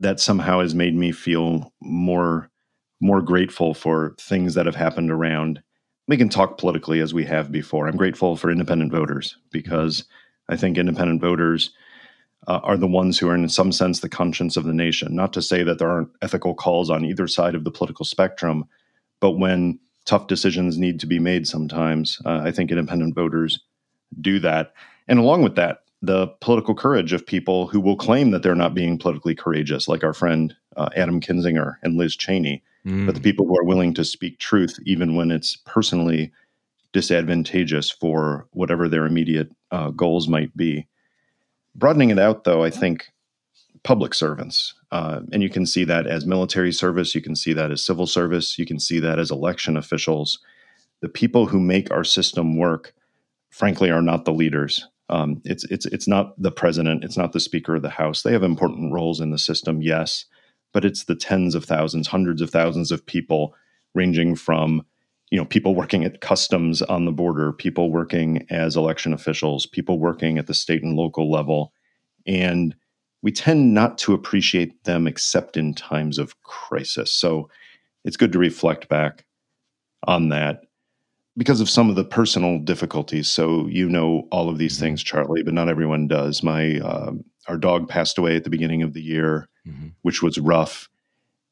[0.00, 2.50] that somehow has made me feel more
[3.00, 5.60] more grateful for things that have happened around.
[6.06, 7.88] We can talk politically as we have before.
[7.88, 10.04] I'm grateful for independent voters because
[10.48, 11.72] I think independent voters
[12.46, 15.16] uh, are the ones who are, in some sense, the conscience of the nation.
[15.16, 18.66] Not to say that there aren't ethical calls on either side of the political spectrum,
[19.20, 23.60] but when tough decisions need to be made sometimes, uh, I think independent voters
[24.20, 24.74] do that.
[25.08, 28.74] And along with that, the political courage of people who will claim that they're not
[28.74, 33.06] being politically courageous, like our friend uh, Adam Kinzinger and Liz Cheney, mm.
[33.06, 36.32] but the people who are willing to speak truth even when it's personally
[36.92, 40.86] disadvantageous for whatever their immediate uh, goals might be.
[41.74, 43.06] Broadening it out, though, I think
[43.84, 47.70] public servants, uh, and you can see that as military service, you can see that
[47.70, 50.38] as civil service, you can see that as election officials.
[51.00, 52.94] The people who make our system work,
[53.50, 54.86] frankly, are not the leaders.
[55.08, 58.22] Um, it's it's it's not the president, it's not the speaker of the house.
[58.22, 60.24] They have important roles in the system, yes,
[60.72, 63.54] but it's the tens of thousands, hundreds of thousands of people,
[63.94, 64.84] ranging from
[65.30, 69.98] you know people working at customs on the border, people working as election officials, people
[69.98, 71.72] working at the state and local level,
[72.26, 72.74] and
[73.22, 77.12] we tend not to appreciate them except in times of crisis.
[77.12, 77.48] So
[78.04, 79.24] it's good to reflect back
[80.04, 80.62] on that
[81.36, 83.28] because of some of the personal difficulties.
[83.28, 84.84] So you know all of these mm-hmm.
[84.84, 86.42] things, Charlie, but not everyone does.
[86.42, 89.88] My um, our dog passed away at the beginning of the year, mm-hmm.
[90.02, 90.88] which was rough,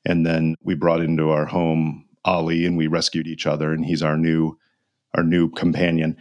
[0.05, 4.03] and then we brought into our home Ollie, and we rescued each other, and he's
[4.03, 4.59] our new
[5.15, 6.17] our new companion.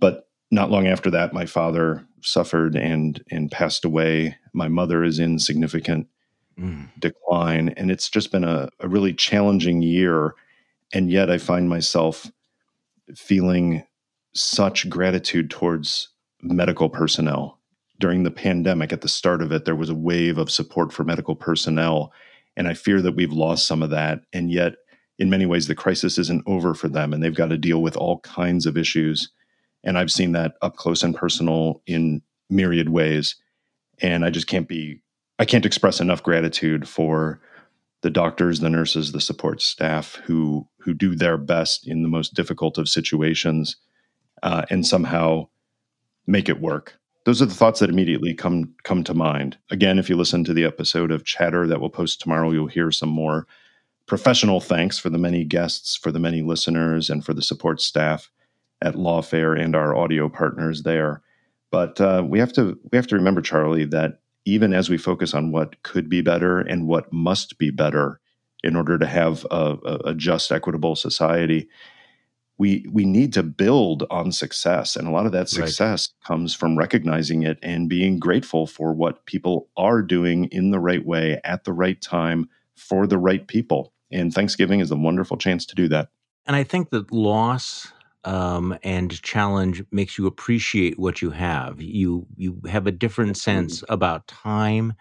[0.00, 4.36] But not long after that, my father suffered and and passed away.
[4.52, 6.08] My mother is in significant
[6.58, 6.88] mm.
[6.98, 10.34] decline, and it's just been a, a really challenging year.
[10.94, 12.30] And yet, I find myself
[13.16, 13.84] feeling
[14.34, 16.08] such gratitude towards
[16.42, 17.58] medical personnel
[18.00, 18.92] during the pandemic.
[18.92, 22.12] At the start of it, there was a wave of support for medical personnel,
[22.56, 24.22] and I fear that we've lost some of that.
[24.32, 24.74] And yet,
[25.18, 27.96] in many ways, the crisis isn't over for them, and they've got to deal with
[27.96, 29.30] all kinds of issues
[29.84, 33.36] and I've seen that up close and personal in myriad ways.
[34.00, 35.02] And I just can't be,
[35.38, 37.40] I can't express enough gratitude for
[38.02, 42.34] the doctors, the nurses, the support staff who who do their best in the most
[42.34, 43.76] difficult of situations,
[44.42, 45.48] uh, and somehow
[46.26, 46.98] make it work.
[47.24, 49.56] Those are the thoughts that immediately come come to mind.
[49.70, 52.90] Again, if you listen to the episode of Chatter that we'll post tomorrow, you'll hear
[52.90, 53.46] some more
[54.06, 58.30] professional thanks for the many guests, for the many listeners, and for the support staff
[58.80, 61.22] at Lawfare and our audio partners there.
[61.70, 65.34] But uh, we have to we have to remember, Charlie, that even as we focus
[65.34, 68.20] on what could be better and what must be better
[68.62, 71.68] in order to have a, a just, equitable society,
[72.58, 76.26] we we need to build on success, and a lot of that success right.
[76.26, 81.04] comes from recognizing it and being grateful for what people are doing in the right
[81.04, 83.92] way at the right time for the right people.
[84.10, 86.08] And Thanksgiving is a wonderful chance to do that.
[86.46, 87.90] And I think that loss
[88.24, 91.80] um, and challenge makes you appreciate what you have.
[91.80, 94.94] You you have a different sense about time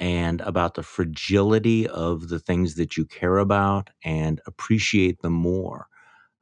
[0.00, 5.86] and about the fragility of the things that you care about and appreciate them more.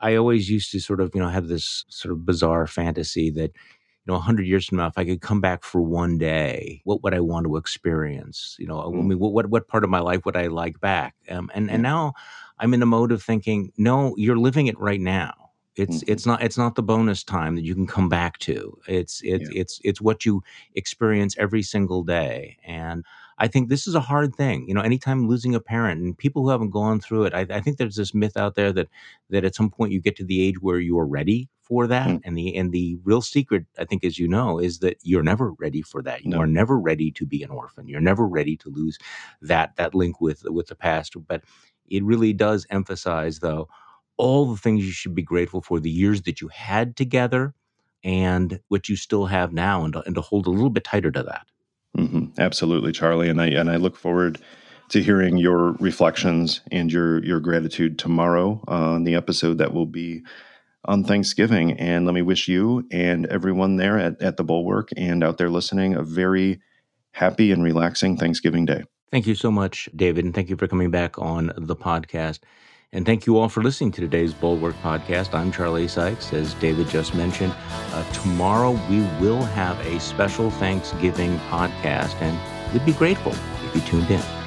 [0.00, 3.50] I always used to sort of, you know, have this sort of bizarre fantasy that,
[3.50, 7.02] you know, 100 years from now, if I could come back for one day, what
[7.02, 8.54] would I want to experience?
[8.60, 8.96] You know, mm.
[8.96, 11.16] I mean, what, what part of my life would I like back?
[11.28, 12.14] Um, and, and now
[12.60, 15.48] I'm in a mode of thinking, no, you're living it right now
[15.78, 16.12] it's mm-hmm.
[16.12, 18.76] it's not it's not the bonus time that you can come back to.
[18.88, 19.60] It's it's yeah.
[19.60, 20.42] it's it's what you
[20.74, 22.58] experience every single day.
[22.64, 23.04] And
[23.38, 24.66] I think this is a hard thing.
[24.68, 27.60] You know, anytime losing a parent and people who haven't gone through it, I, I
[27.60, 28.88] think there's this myth out there that
[29.30, 32.08] that at some point you get to the age where you are ready for that.
[32.08, 32.20] Mm.
[32.24, 35.52] And the and the real secret, I think, as you know, is that you're never
[35.52, 36.24] ready for that.
[36.24, 36.38] You no.
[36.38, 37.88] are never ready to be an orphan.
[37.88, 38.98] You're never ready to lose
[39.42, 41.14] that that link with with the past.
[41.26, 41.44] But
[41.88, 43.68] it really does emphasize, though,
[44.16, 47.54] all the things you should be grateful for, the years that you had together
[48.02, 51.22] and what you still have now, and and to hold a little bit tighter to
[51.22, 51.46] that.
[51.96, 52.40] Mm-hmm.
[52.40, 53.28] Absolutely, Charlie.
[53.28, 54.40] And I, and I look forward
[54.90, 60.22] to hearing your reflections and your, your gratitude tomorrow on the episode that will be
[60.84, 61.78] on Thanksgiving.
[61.78, 65.50] And let me wish you and everyone there at, at the Bulwark and out there
[65.50, 66.60] listening a very
[67.12, 68.84] happy and relaxing Thanksgiving day.
[69.10, 70.24] Thank you so much, David.
[70.24, 72.40] And thank you for coming back on the podcast.
[72.92, 75.34] And thank you all for listening to today's Bulwark podcast.
[75.34, 77.54] I'm Charlie Sykes, as David just mentioned.
[77.92, 83.32] Uh, tomorrow we will have a special Thanksgiving podcast, and we'd be grateful
[83.66, 84.37] if you tuned in.